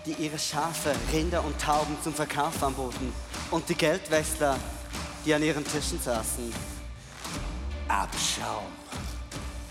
die 0.04 0.12
ihre 0.12 0.38
Schafe, 0.38 0.94
Rinder 1.10 1.42
und 1.42 1.58
Tauben 1.58 1.96
zum 2.04 2.12
Verkauf 2.12 2.62
anboten 2.62 3.14
und 3.50 3.66
die 3.70 3.76
Geldwäscher, 3.76 4.58
die 5.24 5.32
an 5.32 5.42
ihren 5.42 5.64
Tischen 5.64 5.98
saßen. 6.02 6.52
Abschaum. 7.88 8.66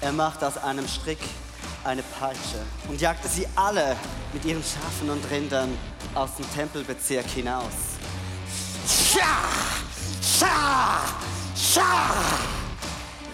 Er 0.01 0.13
machte 0.13 0.47
aus 0.47 0.57
einem 0.57 0.87
Strick 0.87 1.19
eine 1.85 2.03
Peitsche 2.03 2.65
und 2.89 2.99
jagte 2.99 3.27
sie 3.27 3.47
alle 3.55 3.95
mit 4.33 4.43
ihren 4.45 4.63
Schafen 4.63 5.09
und 5.09 5.29
Rindern 5.29 5.69
aus 6.13 6.35
dem 6.35 6.51
Tempelbezirk 6.53 7.25
hinaus. 7.27 7.73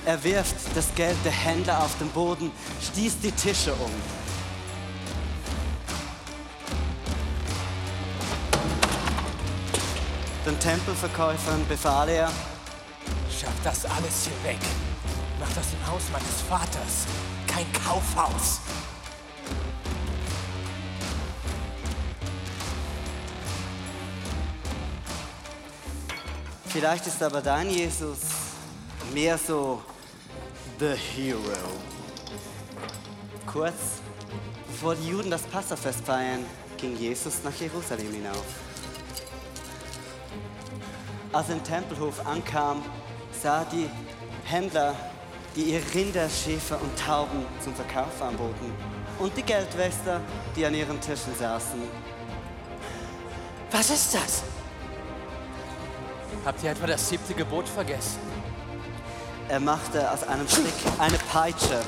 Er 0.05 0.23
wirft 0.23 0.55
das 0.75 0.93
Geld 0.95 1.17
der 1.23 1.31
Händler 1.31 1.83
auf 1.83 1.97
den 1.99 2.09
Boden, 2.09 2.51
stieß 2.81 3.19
die 3.19 3.31
Tische 3.31 3.73
um. 3.73 3.91
Den 10.45 10.59
Tempelverkäufern 10.59 11.67
befahl 11.67 12.09
er, 12.09 12.31
Schaff 13.29 13.53
das 13.63 13.85
alles 13.85 14.25
hier 14.25 14.51
weg. 14.51 14.59
Mach 15.39 15.49
das 15.53 15.65
im 15.73 15.91
Haus 15.91 16.03
meines 16.11 16.41
Vaters 16.49 17.07
kein 17.61 17.83
Kaufhaus. 17.83 18.59
Vielleicht 26.67 27.05
ist 27.07 27.21
aber 27.21 27.41
dein 27.41 27.69
Jesus 27.69 28.19
mehr 29.13 29.37
so 29.37 29.81
the 30.79 30.95
hero. 30.95 31.41
Kurz 33.45 33.99
bevor 34.67 34.95
die 34.95 35.09
Juden 35.09 35.29
das 35.29 35.43
Passafest 35.43 36.05
feiern, 36.05 36.45
ging 36.77 36.97
Jesus 36.97 37.43
nach 37.43 37.53
Jerusalem 37.59 38.11
hinauf. 38.11 38.45
Als 41.33 41.49
er 41.49 41.55
im 41.55 41.63
Tempelhof 41.63 42.25
ankam, 42.25 42.83
sah 43.41 43.65
die 43.65 43.89
Händler, 44.45 44.95
die 45.55 45.73
ihre 45.73 45.93
Rinder, 45.93 46.29
Schäfer 46.29 46.79
und 46.81 46.97
Tauben 46.97 47.45
zum 47.63 47.75
Verkauf 47.75 48.21
anboten 48.21 48.73
und 49.19 49.35
die 49.35 49.43
Geldwäscher, 49.43 50.21
die 50.55 50.65
an 50.65 50.73
ihren 50.73 50.99
Tischen 50.99 51.35
saßen. 51.37 51.79
Was 53.71 53.89
ist 53.89 54.13
das? 54.13 54.43
Habt 56.45 56.63
ihr 56.63 56.71
etwa 56.71 56.87
das 56.87 57.07
siebte 57.07 57.33
Gebot 57.33 57.67
vergessen? 57.67 58.19
Er 59.49 59.59
machte 59.59 60.09
aus 60.09 60.23
einem 60.23 60.47
Strick 60.47 60.73
eine 60.97 61.17
Peitsche 61.31 61.81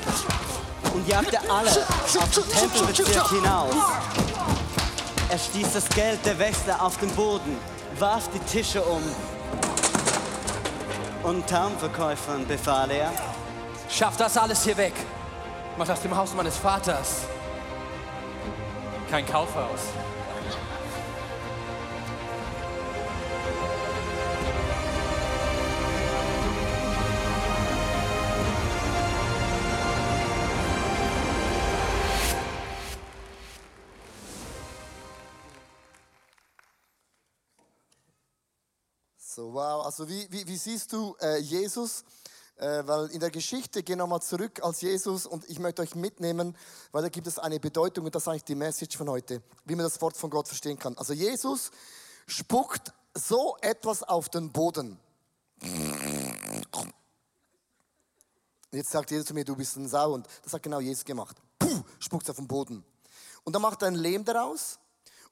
und 0.92 1.08
jagte 1.08 1.38
alle 1.50 1.70
auf 1.70 2.30
den 2.34 2.48
Tempelbezirk 2.48 3.28
hinaus. 3.30 3.74
Er 5.30 5.38
stieß 5.38 5.72
das 5.72 5.88
Geld 5.88 6.24
der 6.24 6.38
Wächter 6.38 6.80
auf 6.82 6.98
den 6.98 7.10
Boden, 7.10 7.56
warf 7.98 8.28
die 8.32 8.38
Tische 8.40 8.82
um 8.82 9.02
und 11.22 11.48
Taumverkäufern 11.48 12.46
befahl 12.46 12.90
er, 12.90 13.12
Schaff 13.96 14.16
das 14.16 14.36
alles 14.36 14.64
hier 14.64 14.76
weg. 14.76 14.92
Mach 15.78 15.88
aus 15.88 16.00
dem 16.00 16.16
Haus 16.16 16.34
meines 16.34 16.56
Vaters 16.56 17.26
kein 19.08 19.24
Kaufhaus. 19.24 19.78
So, 39.16 39.52
wow. 39.52 39.84
Also 39.84 40.08
wie, 40.08 40.26
wie, 40.30 40.44
wie 40.48 40.56
siehst 40.56 40.92
du 40.92 41.16
äh, 41.20 41.38
Jesus? 41.38 42.02
Äh, 42.56 42.86
weil 42.86 43.06
in 43.10 43.18
der 43.18 43.30
Geschichte, 43.30 43.82
gehen 43.82 43.98
wir 43.98 44.06
mal 44.06 44.20
zurück 44.20 44.62
als 44.62 44.80
Jesus 44.80 45.26
und 45.26 45.48
ich 45.50 45.58
möchte 45.58 45.82
euch 45.82 45.96
mitnehmen, 45.96 46.56
weil 46.92 47.02
da 47.02 47.08
gibt 47.08 47.26
es 47.26 47.38
eine 47.38 47.58
Bedeutung 47.58 48.04
und 48.04 48.14
das 48.14 48.22
ist 48.22 48.28
eigentlich 48.28 48.44
die 48.44 48.54
Message 48.54 48.96
von 48.96 49.08
heute, 49.10 49.42
wie 49.64 49.74
man 49.74 49.84
das 49.84 50.00
Wort 50.00 50.16
von 50.16 50.30
Gott 50.30 50.46
verstehen 50.46 50.78
kann. 50.78 50.96
Also 50.96 51.12
Jesus 51.12 51.72
spuckt 52.26 52.92
so 53.14 53.56
etwas 53.60 54.04
auf 54.04 54.28
den 54.28 54.52
Boden. 54.52 55.00
Jetzt 58.70 58.90
sagt 58.90 59.10
Jesus 59.10 59.26
zu 59.26 59.34
mir, 59.34 59.44
du 59.44 59.56
bist 59.56 59.76
ein 59.76 59.88
Sau 59.88 60.12
und 60.14 60.26
das 60.42 60.52
hat 60.52 60.62
genau 60.62 60.80
Jesus 60.80 61.04
gemacht. 61.04 61.36
Puh, 61.58 61.82
spuckt 61.98 62.28
auf 62.30 62.36
den 62.36 62.48
Boden. 62.48 62.84
Und 63.44 63.52
dann 63.52 63.62
macht 63.62 63.82
er 63.82 63.88
ein 63.88 63.94
Lehm 63.94 64.24
daraus 64.24 64.78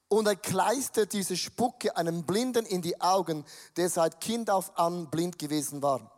und 0.09 0.27
er 0.27 0.37
kleistert 0.37 1.13
diese 1.13 1.37
Spucke 1.37 1.97
einem 1.97 2.25
Blinden 2.25 2.67
in 2.67 2.83
die 2.83 3.01
Augen, 3.01 3.45
der 3.77 3.89
seit 3.89 4.21
Kind 4.21 4.51
auf 4.51 4.77
an 4.79 5.09
blind 5.09 5.39
gewesen 5.39 5.83
war. 5.83 6.12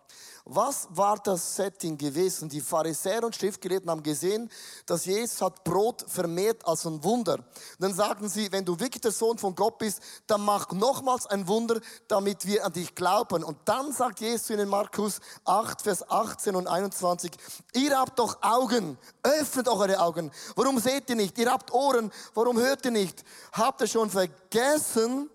Was 0.47 0.89
war 0.91 1.17
das 1.17 1.57
Setting 1.57 1.97
gewesen? 1.97 2.51
Die 2.51 2.61
Pharisäer 2.61 3.25
und 3.25 3.35
Schriftgelehrten 3.35 3.91
haben 3.91 4.03
gesehen, 4.03 4.51
dass 4.85 5.07
Jesus 5.07 5.41
hat 5.41 5.65
Brot 5.65 6.05
vermehrt 6.07 6.67
als 6.67 6.85
ein 6.85 7.03
Wunder. 7.03 7.43
Dann 7.79 7.95
sagten 7.95 8.29
sie, 8.29 8.53
wenn 8.53 8.63
du 8.63 8.79
wirklich 8.79 9.01
der 9.01 9.11
Sohn 9.11 9.39
von 9.39 9.55
Gott 9.55 9.79
bist, 9.79 10.03
dann 10.27 10.43
mach 10.43 10.71
nochmals 10.73 11.27
ein 11.27 11.49
Wunder, 11.49 11.81
damit 12.09 12.45
wir 12.45 12.63
an 12.63 12.75
dich 12.75 12.95
glauben. 12.95 13.43
Und 13.43 13.57
dann 13.65 13.91
sagt 13.95 14.21
Jesus 14.21 14.51
in 14.51 14.69
Markus 14.69 15.19
8, 15.47 15.81
Vers 15.81 16.11
18 16.11 16.57
und 16.57 16.67
21, 16.67 17.33
ihr 17.73 17.99
habt 17.99 18.19
doch 18.19 18.43
Augen, 18.43 18.99
öffnet 19.23 19.67
auch 19.67 19.81
eure 19.81 19.99
Augen. 19.99 20.31
Warum 20.57 20.79
seht 20.79 21.09
ihr 21.09 21.17
nicht? 21.17 21.39
Ihr 21.39 21.51
habt 21.51 21.73
Ohren, 21.73 22.13
warum 22.35 22.59
hört 22.59 22.85
ihr 22.85 22.91
nicht? 22.91 23.25
Habt 23.53 23.81
ihr 23.81 23.87
schon 23.87 24.11
vergessen? 24.11 25.31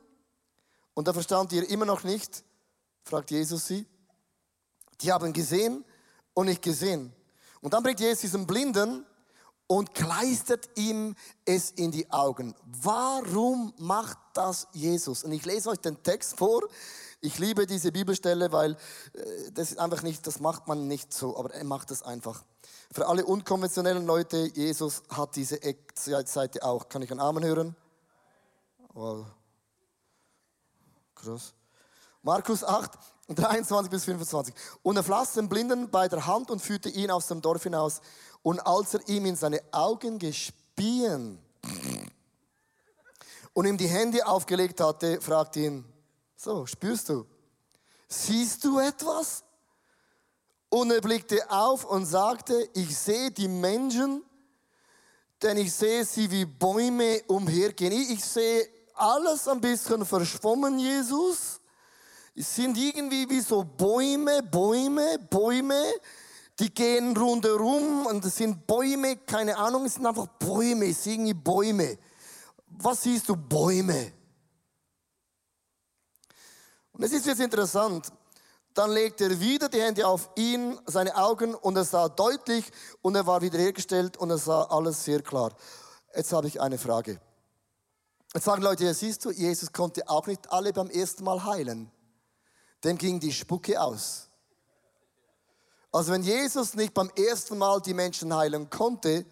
Und 0.94 1.08
da 1.08 1.14
verstand 1.14 1.52
ihr 1.52 1.68
immer 1.68 1.86
noch 1.86 2.04
nicht, 2.04 2.44
fragt 3.06 3.32
Jesus 3.32 3.66
sie. 3.66 3.88
Die 5.02 5.12
haben 5.12 5.34
gesehen 5.34 5.84
und 6.34 6.48
nicht 6.48 6.62
gesehen. 6.62 7.14
Und 7.62 7.74
dann 7.74 7.84
bringt 7.84 8.00
Jesus 8.00 8.22
diesen 8.22 8.48
Blinden 8.48 9.06
und 9.68 9.94
kleistert 9.94 10.68
ihm 10.76 11.16
es 11.46 11.72
in 11.72 11.92
die 11.92 12.10
Augen. 12.12 12.56
Warum 12.66 13.74
macht 13.78 14.18
das 14.34 14.68
Jesus? 14.72 15.24
Und 15.24 15.32
ich 15.32 15.46
lese 15.46 15.70
euch 15.70 15.80
den 15.80 16.02
Text 16.02 16.38
vor. 16.38 16.64
Ich 17.22 17.38
liebe 17.38 17.68
diese 17.68 17.92
Bibelstelle, 17.92 18.52
weil 18.52 18.72
äh, 19.14 19.52
das 19.52 19.72
ist 19.72 19.78
einfach 19.78 20.02
nicht, 20.02 20.26
das 20.26 20.40
macht 20.40 20.68
man 20.68 20.88
nicht 20.88 21.14
so, 21.14 21.38
aber 21.38 21.54
er 21.54 21.66
macht 21.66 21.92
es 21.92 22.02
einfach. 22.02 22.44
Für 22.92 23.08
alle 23.08 23.26
unkonventionellen 23.26 24.06
Leute, 24.08 24.38
Jesus 24.56 25.04
hat 25.10 25.36
diese 25.36 25.60
Seite 25.96 26.64
auch. 26.64 26.90
Kann 26.90 27.04
ich 27.04 27.12
einen 27.12 27.20
Amen 27.20 27.44
hören? 27.44 27.76
Wow. 28.94 29.28
Krass. 31.14 31.54
Markus 32.24 32.64
8, 32.64 32.92
23 33.36 33.90
bis 33.90 34.06
25. 34.06 34.54
Und 34.82 34.98
er 34.98 35.04
fasste 35.04 35.40
den 35.40 35.50
Blinden 35.50 35.90
bei 35.90 36.08
der 36.08 36.26
Hand 36.26 36.50
und 36.50 36.62
führte 36.62 36.90
ihn 36.90 37.12
aus 37.12 37.28
dem 37.28 37.42
Dorf 37.42 37.64
hinaus. 37.64 38.02
Und 38.42 38.60
als 38.60 38.94
er 38.94 39.08
ihm 39.08 39.26
in 39.26 39.36
seine 39.36 39.62
Augen 39.72 40.18
gespien 40.18 41.40
und 43.54 43.66
ihm 43.66 43.78
die 43.78 43.88
Hände 43.88 44.26
aufgelegt 44.26 44.80
hatte, 44.82 45.22
fragte 45.22 45.60
ihn, 45.60 45.86
so, 46.36 46.66
spürst 46.66 47.10
du? 47.10 47.26
Siehst 48.08 48.64
du 48.64 48.80
etwas? 48.80 49.44
Und 50.70 50.92
er 50.92 51.02
blickte 51.02 51.50
auf 51.52 51.84
und 51.86 52.06
sagte, 52.06 52.70
ich 52.74 52.98
sehe 52.98 53.32
die 53.32 53.48
Menschen, 53.48 54.24
denn 55.42 55.58
ich 55.58 55.74
sehe 55.74 56.06
sie 56.06 56.30
wie 56.32 56.46
Bäume 56.46 57.24
umhergehen. 57.28 57.92
Ich 57.92 58.24
sehe 58.24 58.68
alles 58.94 59.48
ein 59.48 59.62
bisschen 59.62 60.06
verschwommen, 60.06 60.80
Jesus. 60.80 61.59
Es 62.40 62.56
sind 62.56 62.78
irgendwie 62.78 63.30
wie 63.30 63.42
so 63.42 63.66
Bäume, 63.66 64.42
Bäume, 64.44 65.20
Bäume, 65.30 65.84
die 66.58 66.74
gehen 66.74 67.18
rundherum 67.18 68.06
und 68.06 68.24
es 68.24 68.38
sind 68.38 68.66
Bäume, 68.66 69.18
keine 69.18 69.58
Ahnung, 69.58 69.84
es 69.84 69.96
sind 69.96 70.06
einfach 70.06 70.28
Bäume, 70.40 70.86
es 70.86 71.04
sind 71.04 71.16
irgendwie 71.16 71.34
Bäume. 71.34 71.98
was 72.70 73.04
siehst 73.04 73.28
du? 73.28 73.36
Bäume. 73.36 74.14
Und 76.94 77.04
es 77.04 77.12
ist 77.12 77.26
jetzt 77.26 77.42
interessant. 77.42 78.08
Dann 78.74 78.92
legte 78.92 79.26
er 79.26 79.38
wieder 79.38 79.68
die 79.68 79.82
Hände 79.82 80.08
auf 80.08 80.30
ihn, 80.38 80.80
seine 80.86 81.18
Augen, 81.18 81.54
und 81.54 81.76
er 81.76 81.84
sah 81.84 82.08
deutlich 82.08 82.72
und 83.02 83.16
er 83.16 83.28
war 83.28 83.42
wiederhergestellt 83.42 84.16
und 84.16 84.30
er 84.30 84.38
sah 84.38 84.64
alles 84.64 85.04
sehr 85.04 85.22
klar. 85.22 85.52
Jetzt 86.16 86.32
habe 86.32 86.48
ich 86.48 86.62
eine 86.62 86.78
Frage. 86.78 87.20
Jetzt 88.34 88.46
sagen 88.46 88.62
Leute, 88.62 88.86
ja, 88.86 88.94
siehst 88.94 89.26
du, 89.26 89.32
Jesus 89.32 89.74
konnte 89.74 90.08
auch 90.08 90.26
nicht 90.26 90.50
alle 90.50 90.72
beim 90.72 90.90
ersten 90.90 91.26
Mal 91.26 91.44
heilen. 91.44 91.92
Dem 92.84 92.98
ging 92.98 93.20
die 93.20 93.34
Spucke 93.34 93.80
aus. 93.82 94.30
Also 95.92 96.12
wenn 96.12 96.24
Jesus 96.24 96.76
nicht 96.76 96.94
beim 96.94 97.10
ersten 97.16 97.58
Mal 97.58 97.82
die 97.82 97.94
Menschen 97.94 98.36
heilen 98.36 98.70
konnte, 98.70 99.26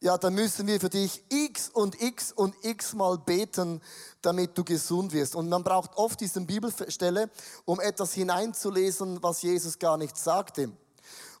ja, 0.00 0.18
dann 0.18 0.34
müssen 0.34 0.66
wir 0.66 0.78
für 0.78 0.90
dich 0.90 1.24
x 1.30 1.70
und 1.70 2.00
x 2.00 2.30
und 2.30 2.54
x 2.62 2.92
mal 2.92 3.16
beten, 3.16 3.80
damit 4.20 4.56
du 4.56 4.62
gesund 4.62 5.14
wirst. 5.14 5.34
Und 5.34 5.48
man 5.48 5.64
braucht 5.64 5.96
oft 5.96 6.20
diese 6.20 6.42
Bibelstelle, 6.42 7.30
um 7.64 7.80
etwas 7.80 8.12
hineinzulesen, 8.12 9.22
was 9.22 9.40
Jesus 9.40 9.78
gar 9.78 9.96
nicht 9.96 10.18
sagte. 10.18 10.70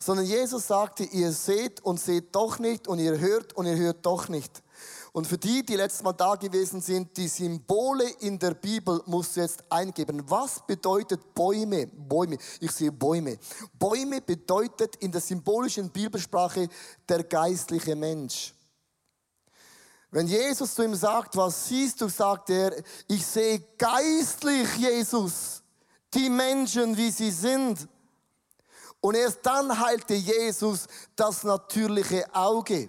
Sondern 0.00 0.24
Jesus 0.24 0.66
sagte, 0.66 1.04
ihr 1.04 1.32
seht 1.32 1.82
und 1.82 2.00
seht 2.00 2.34
doch 2.34 2.58
nicht 2.58 2.88
und 2.88 2.98
ihr 2.98 3.18
hört 3.18 3.52
und 3.52 3.66
ihr 3.66 3.76
hört 3.76 4.06
doch 4.06 4.28
nicht. 4.28 4.62
Und 5.14 5.28
für 5.28 5.38
die, 5.38 5.64
die 5.64 5.76
letztes 5.76 6.02
Mal 6.02 6.12
da 6.12 6.34
gewesen 6.34 6.80
sind, 6.80 7.16
die 7.16 7.28
Symbole 7.28 8.04
in 8.18 8.36
der 8.36 8.52
Bibel 8.52 9.00
musst 9.06 9.36
du 9.36 9.42
jetzt 9.42 9.62
eingeben. 9.70 10.28
Was 10.28 10.66
bedeutet 10.66 11.32
Bäume? 11.32 11.86
Bäume. 11.86 12.36
Ich 12.58 12.72
sehe 12.72 12.90
Bäume. 12.90 13.38
Bäume 13.78 14.20
bedeutet 14.20 14.96
in 14.96 15.12
der 15.12 15.20
symbolischen 15.20 15.88
Bibelsprache 15.88 16.68
der 17.08 17.22
geistliche 17.22 17.94
Mensch. 17.94 18.52
Wenn 20.10 20.26
Jesus 20.26 20.74
zu 20.74 20.82
ihm 20.82 20.96
sagt, 20.96 21.36
was 21.36 21.68
siehst 21.68 22.00
du, 22.00 22.08
sagt 22.08 22.50
er, 22.50 22.74
ich 23.06 23.24
sehe 23.24 23.60
geistlich 23.78 24.68
Jesus, 24.74 25.62
die 26.12 26.28
Menschen, 26.28 26.96
wie 26.96 27.12
sie 27.12 27.30
sind. 27.30 27.86
Und 29.00 29.14
erst 29.14 29.46
dann 29.46 29.78
heilte 29.78 30.14
Jesus 30.14 30.88
das 31.14 31.44
natürliche 31.44 32.34
Auge. 32.34 32.88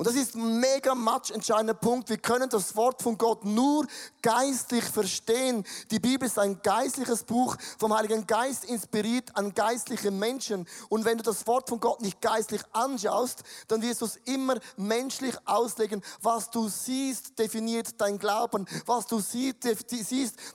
Und 0.00 0.06
das 0.06 0.14
ist 0.14 0.34
ein 0.34 0.58
mega 0.58 0.94
match 0.94 1.30
entscheidender 1.30 1.74
Punkt. 1.74 2.08
Wir 2.08 2.16
können 2.16 2.48
das 2.48 2.74
Wort 2.74 3.02
von 3.02 3.18
Gott 3.18 3.44
nur 3.44 3.86
geistlich 4.22 4.82
verstehen. 4.82 5.62
Die 5.90 5.98
Bibel 5.98 6.26
ist 6.26 6.38
ein 6.38 6.62
geistliches 6.62 7.22
Buch, 7.22 7.54
vom 7.78 7.94
Heiligen 7.94 8.26
Geist 8.26 8.64
inspiriert 8.64 9.36
an 9.36 9.52
geistliche 9.52 10.10
Menschen. 10.10 10.66
Und 10.88 11.04
wenn 11.04 11.18
du 11.18 11.22
das 11.22 11.46
Wort 11.46 11.68
von 11.68 11.80
Gott 11.80 12.00
nicht 12.00 12.22
geistlich 12.22 12.62
anschaust, 12.72 13.42
dann 13.68 13.82
wirst 13.82 14.00
du 14.00 14.06
es 14.06 14.16
immer 14.24 14.58
menschlich 14.78 15.36
auslegen. 15.44 16.02
Was 16.22 16.48
du 16.48 16.70
siehst, 16.70 17.38
definiert 17.38 18.00
dein 18.00 18.18
Glauben. 18.18 18.64
Was 18.86 19.06
du 19.06 19.20
siehst, 19.20 19.78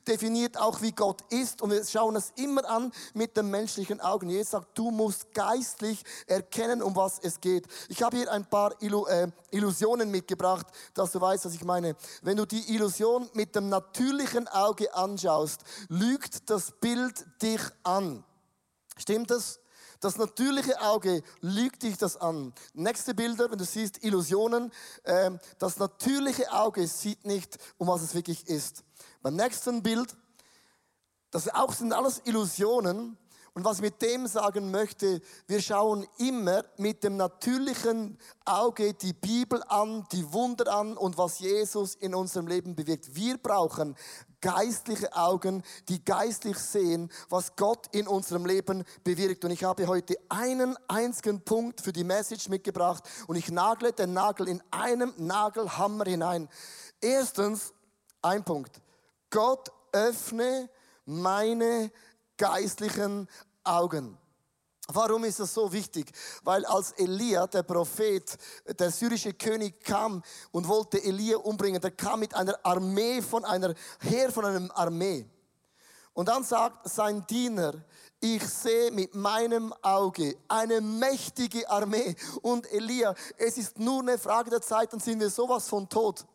definiert 0.08 0.58
auch, 0.58 0.82
wie 0.82 0.92
Gott 0.92 1.22
ist. 1.30 1.62
Und 1.62 1.70
wir 1.70 1.86
schauen 1.86 2.16
es 2.16 2.34
immer 2.36 2.68
an 2.68 2.92
mit 3.14 3.38
den 3.38 3.52
menschlichen 3.52 4.02
Augen. 4.02 4.28
Jesus 4.28 4.50
sagt, 4.50 4.76
du 4.76 4.90
musst 4.90 5.32
geistlich 5.36 6.04
erkennen, 6.26 6.82
um 6.82 6.96
was 6.96 7.20
es 7.20 7.40
geht. 7.40 7.68
Ich 7.90 8.02
habe 8.02 8.18
hier 8.18 8.32
ein 8.32 8.46
paar 8.46 8.72
äh, 8.82 9.28
Illusionen 9.52 10.12
mitgebracht, 10.12 10.68
dass 10.94 11.12
du 11.12 11.22
weißt, 11.22 11.46
was 11.46 11.54
ich 11.54 11.64
meine. 11.64 11.96
Wenn 12.22 12.38
du 12.38 12.46
die 12.46 12.74
Illusion 12.74 13.30
mit 13.34 13.56
dem 13.56 13.70
natürlichen 13.70 14.48
Auge 14.48 14.94
anschaust, 14.94 15.62
lügt 15.90 16.50
das 16.50 16.72
Bild 16.72 17.26
dich 17.42 17.62
an. 17.84 18.24
Stimmt 18.98 19.32
das? 19.32 19.60
Das 20.00 20.18
natürliche 20.18 20.82
Auge 20.82 21.24
lügt 21.42 21.84
dich 21.84 21.98
das 21.98 22.18
an. 22.18 22.54
Nächste 22.74 23.16
Bilder, 23.16 23.50
wenn 23.50 23.58
du 23.58 23.66
siehst 23.66 24.04
Illusionen, 24.04 24.72
äh, 25.04 25.32
das 25.58 25.78
natürliche 25.78 26.52
Auge 26.52 26.88
sieht 26.88 27.26
nicht, 27.26 27.58
um 27.78 27.88
was 27.88 28.02
es 28.02 28.14
wirklich 28.14 28.48
ist. 28.48 28.84
Beim 29.22 29.36
nächsten 29.36 29.82
Bild, 29.82 30.16
das 31.32 31.50
auch 31.50 31.74
sind 31.74 31.94
alles 31.94 32.22
Illusionen, 32.26 33.18
und 33.56 33.64
was 33.64 33.78
ich 33.78 33.84
mit 33.84 34.02
dem 34.02 34.28
sagen 34.28 34.70
möchte, 34.70 35.22
wir 35.48 35.62
schauen 35.62 36.06
immer 36.18 36.66
mit 36.76 37.06
dem 37.06 37.16
natürlichen 37.16 38.20
Auge 38.44 38.94
die 38.94 39.14
Bibel 39.14 39.64
an, 39.70 40.06
die 40.12 40.34
Wunder 40.34 40.76
an 40.76 40.98
und 40.98 41.18
was 41.18 41.40
Jesus 41.40 41.96
in 41.96 42.14
unserem 42.14 42.48
Leben 42.48 42.76
bewirkt. 42.76 43.16
Wir 43.16 43.38
brauchen 43.38 43.96
geistliche 44.42 45.16
Augen, 45.16 45.64
die 45.88 46.04
geistlich 46.04 46.58
sehen, 46.58 47.10
was 47.30 47.56
Gott 47.56 47.88
in 47.96 48.10
unserem 48.10 48.46
Leben 48.46 48.84
bewirkt. 49.06 49.46
Und 49.46 49.52
ich 49.52 49.64
habe 49.64 49.88
heute 49.88 50.18
einen 50.28 50.76
einzigen 50.90 51.40
Punkt 51.40 51.80
für 51.80 51.94
die 51.94 52.04
Message 52.04 52.50
mitgebracht 52.50 53.06
und 53.26 53.38
ich 53.38 53.50
nagle 53.50 53.94
den 53.94 54.12
Nagel 54.12 54.50
in 54.50 54.62
einem 54.70 55.14
Nagelhammer 55.16 56.04
hinein. 56.04 56.50
Erstens, 57.00 57.74
ein 58.22 58.44
Punkt. 58.44 58.82
Gott 59.30 59.72
öffne 59.94 60.70
meine 61.06 61.90
geistlichen 62.38 63.28
Augen. 63.66 64.18
Warum 64.88 65.24
ist 65.24 65.40
das 65.40 65.54
so 65.54 65.72
wichtig? 65.72 66.12
Weil 66.44 66.64
als 66.66 66.92
Elia, 66.92 67.48
der 67.48 67.64
Prophet, 67.64 68.38
der 68.78 68.92
syrische 68.92 69.34
König 69.34 69.84
kam 69.84 70.22
und 70.52 70.68
wollte 70.68 71.04
Elia 71.04 71.38
umbringen, 71.38 71.82
der 71.82 71.92
kam 71.92 72.20
mit 72.20 72.36
einer 72.36 72.58
Armee 72.64 73.22
von 73.22 73.44
einer 73.46 73.74
Heer 74.00 74.32
von 74.32 74.46
einer 74.46 74.78
Armee. 74.78 75.28
Und 76.14 76.30
dann 76.30 76.44
sagt 76.44 76.88
sein 76.88 77.26
Diener, 77.28 77.74
ich 78.22 78.48
sehe 78.48 78.92
mit 78.92 79.14
meinem 79.16 79.74
Auge 79.82 80.38
eine 80.48 80.80
mächtige 80.82 81.68
Armee. 81.70 82.16
Und 82.42 82.72
Elia, 82.72 83.14
es 83.38 83.58
ist 83.58 83.80
nur 83.80 84.02
eine 84.02 84.18
Frage 84.18 84.52
der 84.52 84.62
Zeit, 84.62 84.94
dann 84.94 85.00
sind 85.00 85.20
wir 85.20 85.30
sowas 85.30 85.68
von 85.68 85.90
tot. 85.90 86.26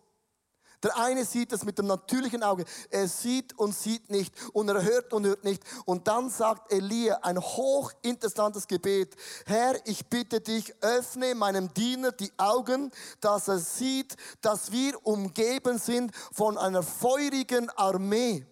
Der 0.83 0.97
eine 0.97 1.25
sieht 1.25 1.53
es 1.53 1.65
mit 1.65 1.79
dem 1.79 1.87
natürlichen 1.87 2.43
Auge. 2.43 2.65
Er 2.91 3.07
sieht 3.07 3.59
und 3.59 3.75
sieht 3.75 4.09
nicht 4.11 4.35
und 4.53 4.69
er 4.69 4.83
hört 4.83 5.13
und 5.13 5.27
hört 5.27 5.45
nicht. 5.45 5.63
Und 5.85 6.09
dann 6.09 6.31
sagt 6.31 6.73
Elia 6.73 7.19
ein 7.23 7.39
hochinteressantes 7.39 8.67
Gebet. 8.67 9.15
Herr, 9.45 9.75
ich 9.87 10.07
bitte 10.07 10.41
dich, 10.41 10.75
öffne 10.81 11.35
meinem 11.35 11.73
Diener 11.75 12.13
die 12.13 12.33
Augen, 12.39 12.91
dass 13.21 13.49
er 13.49 13.59
sieht, 13.59 14.17
dass 14.41 14.73
wir 14.73 15.07
umgeben 15.07 15.79
sind 15.79 16.13
von 16.33 16.57
einer 16.57 16.83
feurigen 16.83 17.69
Armee. 17.71 18.47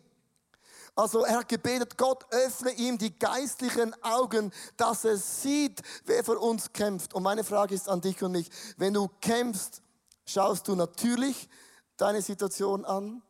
Also 0.98 1.24
er 1.24 1.38
hat 1.38 1.48
gebetet, 1.48 1.96
Gott 1.96 2.26
öffne 2.30 2.72
ihm 2.72 2.98
die 2.98 3.16
geistlichen 3.16 3.94
Augen, 4.02 4.52
dass 4.76 5.04
er 5.04 5.16
sieht, 5.16 5.80
wer 6.04 6.24
für 6.24 6.40
uns 6.40 6.72
kämpft. 6.72 7.14
Und 7.14 7.22
meine 7.22 7.44
Frage 7.44 7.74
ist 7.74 7.88
an 7.88 8.00
dich 8.00 8.20
und 8.22 8.32
mich, 8.32 8.50
wenn 8.76 8.94
du 8.94 9.08
kämpfst, 9.20 9.80
schaust 10.26 10.66
du 10.66 10.74
natürlich 10.74 11.48
deine 11.98 12.22
Situation 12.22 12.84
an? 12.84 13.22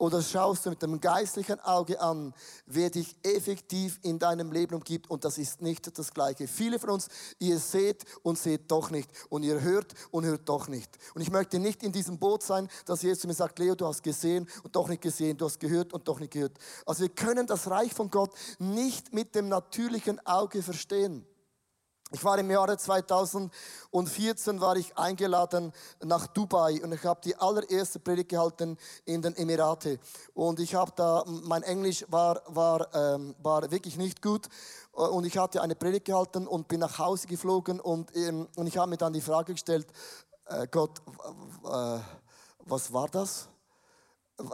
Oder 0.00 0.22
schaust 0.22 0.64
du 0.64 0.70
mit 0.70 0.80
dem 0.80 0.98
geistlichen 0.98 1.60
Auge 1.60 2.00
an, 2.00 2.32
wer 2.64 2.88
dich 2.88 3.14
effektiv 3.22 3.98
in 4.00 4.18
deinem 4.18 4.50
Leben 4.50 4.74
umgibt? 4.74 5.10
Und 5.10 5.26
das 5.26 5.36
ist 5.36 5.60
nicht 5.60 5.98
das 5.98 6.14
Gleiche. 6.14 6.48
Viele 6.48 6.78
von 6.78 6.88
uns, 6.88 7.08
ihr 7.38 7.58
seht 7.58 8.06
und 8.22 8.38
seht 8.38 8.70
doch 8.70 8.90
nicht. 8.90 9.10
Und 9.28 9.42
ihr 9.42 9.60
hört 9.60 9.92
und 10.10 10.24
hört 10.24 10.48
doch 10.48 10.68
nicht. 10.68 10.88
Und 11.14 11.20
ich 11.20 11.30
möchte 11.30 11.58
nicht 11.58 11.82
in 11.82 11.92
diesem 11.92 12.18
Boot 12.18 12.42
sein, 12.42 12.70
dass 12.86 13.02
Jesus 13.02 13.26
mir 13.26 13.34
sagt, 13.34 13.58
Leo, 13.58 13.74
du 13.74 13.86
hast 13.86 14.02
gesehen 14.02 14.48
und 14.62 14.74
doch 14.74 14.88
nicht 14.88 15.02
gesehen. 15.02 15.36
Du 15.36 15.44
hast 15.44 15.60
gehört 15.60 15.92
und 15.92 16.08
doch 16.08 16.18
nicht 16.18 16.32
gehört. 16.32 16.56
Also 16.86 17.02
wir 17.02 17.10
können 17.10 17.46
das 17.46 17.68
Reich 17.68 17.92
von 17.92 18.10
Gott 18.10 18.32
nicht 18.58 19.12
mit 19.12 19.34
dem 19.34 19.50
natürlichen 19.50 20.18
Auge 20.26 20.62
verstehen. 20.62 21.26
Ich 22.12 22.24
war 22.24 22.36
im 22.40 22.50
Jahre 22.50 22.76
2014 22.76 24.60
war 24.60 24.74
ich 24.74 24.98
eingeladen 24.98 25.72
nach 26.02 26.26
Dubai 26.26 26.82
und 26.82 26.92
ich 26.92 27.04
habe 27.04 27.20
die 27.22 27.36
allererste 27.36 28.00
Predigt 28.00 28.30
gehalten 28.30 28.76
in 29.04 29.22
den 29.22 29.36
Emirate 29.36 30.00
und 30.34 30.58
ich 30.58 30.74
habe 30.74 30.90
da 30.96 31.22
mein 31.26 31.62
Englisch 31.62 32.04
war 32.08 32.42
war 32.48 32.92
ähm, 32.96 33.36
war 33.40 33.70
wirklich 33.70 33.96
nicht 33.96 34.22
gut 34.22 34.48
und 34.92 35.24
ich 35.24 35.38
hatte 35.38 35.62
eine 35.62 35.76
Predigt 35.76 36.06
gehalten 36.06 36.48
und 36.48 36.66
bin 36.66 36.80
nach 36.80 36.98
Hause 36.98 37.28
geflogen 37.28 37.78
und 37.78 38.16
ähm, 38.16 38.48
und 38.56 38.66
ich 38.66 38.76
habe 38.76 38.90
mir 38.90 38.96
dann 38.96 39.12
die 39.12 39.20
Frage 39.20 39.52
gestellt 39.52 39.86
äh, 40.46 40.66
Gott 40.68 40.98
äh, 41.64 41.98
was 42.64 42.92
war 42.92 43.08
das? 43.08 43.48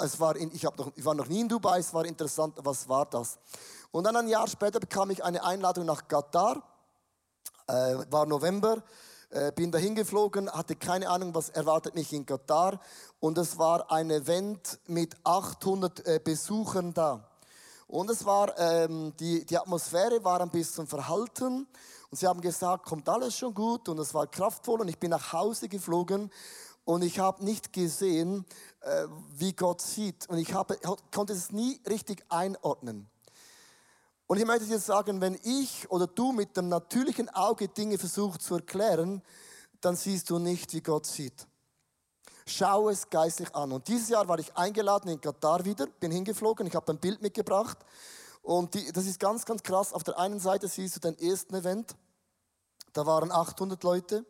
Es 0.03 0.21
war 0.21 0.37
in, 0.37 0.53
ich, 0.55 0.65
noch, 0.65 0.93
ich 0.95 1.05
war 1.07 1.15
noch 1.15 1.29
nie 1.29 1.41
in 1.41 1.49
Dubai, 1.49 1.79
es 1.79 1.95
war 1.95 2.05
interessant, 2.05 2.59
was 2.63 2.87
war 2.87 3.07
das? 3.07 3.39
Und 3.93 4.05
dann 4.05 4.17
ein 4.17 4.29
Jahr 4.29 4.47
später 4.47 4.79
bekam 4.79 5.09
ich 5.09 5.25
eine 5.25 5.43
Einladung 5.43 5.87
nach 5.87 6.07
Katar 6.07 6.76
äh, 7.67 7.97
war 8.11 8.27
November, 8.27 8.83
äh, 9.31 9.53
bin 9.53 9.71
dahin 9.71 9.95
geflogen, 9.95 10.51
hatte 10.51 10.77
keine 10.77 11.09
Ahnung, 11.09 11.35
was 11.35 11.49
erwartet 11.51 11.95
mich 11.95 12.13
in 12.13 12.25
Katar. 12.25 12.81
Und 13.21 13.39
es 13.39 13.59
war 13.59 13.91
ein 13.91 14.11
Event 14.11 14.79
mit 14.87 15.17
800 15.25 16.07
äh, 16.07 16.21
Besuchern 16.23 16.95
da. 16.95 17.29
Und 17.89 18.11
es 18.11 18.25
war, 18.25 18.59
ähm, 18.59 19.13
die, 19.19 19.45
die 19.45 19.59
Atmosphäre 19.59 20.23
war 20.25 20.41
ein 20.41 20.51
bisschen 20.51 20.87
verhalten. 20.87 21.67
Und 22.11 22.19
sie 22.19 22.27
haben 22.27 22.41
gesagt, 22.41 22.87
kommt 22.87 23.09
alles 23.09 23.37
schon 23.37 23.55
gut. 23.55 23.89
Und 23.89 23.99
es 23.99 24.15
war 24.15 24.27
kraftvoll. 24.27 24.81
Und 24.81 24.89
ich 24.89 24.99
bin 24.99 25.11
nach 25.11 25.33
Hause 25.33 25.69
geflogen. 25.69 26.31
Und 26.85 27.03
ich 27.03 27.19
habe 27.19 27.45
nicht 27.45 27.73
gesehen, 27.73 28.45
äh, 28.81 29.07
wie 29.37 29.53
Gott 29.53 29.83
sieht. 29.83 30.29
Und 30.29 30.39
ich 30.39 30.53
habe, 30.53 30.79
konnte 31.13 31.33
es 31.33 31.51
nie 31.51 31.81
richtig 31.89 32.25
einordnen. 32.29 33.09
Und 34.27 34.39
ich 34.39 34.45
möchte 34.45 34.67
dir 34.67 34.79
sagen, 34.79 35.21
wenn 35.21 35.39
ich 35.45 35.89
oder 35.91 36.07
du 36.07 36.33
mit 36.33 36.57
dem 36.57 36.69
natürlichen 36.69 37.29
Auge 37.29 37.69
Dinge 37.69 37.97
versuchst 37.97 38.43
zu 38.43 38.57
erklären, 38.57 39.23
dann 39.81 39.95
siehst 39.95 40.31
du 40.31 40.39
nicht, 40.39 40.73
wie 40.73 40.81
Gott 40.81 41.07
sieht. 41.07 41.47
Schau 42.47 42.89
es 42.89 43.09
geistlich 43.09 43.55
an. 43.55 43.73
Und 43.73 43.87
dieses 43.89 44.09
Jahr 44.09 44.27
war 44.27 44.39
ich 44.39 44.57
eingeladen 44.57 45.11
in 45.11 45.21
Katar 45.21 45.65
wieder, 45.65 45.87
bin 45.87 46.11
hingeflogen, 46.11 46.67
ich 46.67 46.75
habe 46.75 46.93
ein 46.93 46.99
Bild 46.99 47.23
mitgebracht. 47.23 47.79
Und 48.43 48.75
die, 48.75 48.93
das 48.93 49.07
ist 49.07 49.19
ganz, 49.19 49.45
ganz 49.45 49.63
krass. 49.63 49.93
Auf 49.93 50.05
der 50.05 50.19
einen 50.19 50.39
Seite 50.41 50.69
siehst 50.69 50.97
du 50.97 51.01
den 51.01 51.19
ersten 51.19 51.55
Event, 51.55 51.97
da 52.93 53.07
waren 53.07 53.31
800 53.31 53.83
Leute. 53.83 54.25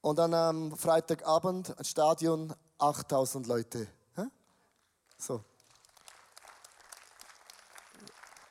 Und 0.00 0.18
dann 0.18 0.32
am 0.32 0.76
Freitagabend, 0.76 1.76
ein 1.76 1.84
Stadion, 1.84 2.54
8000 2.78 3.46
Leute. 3.46 3.88
So. 5.18 5.42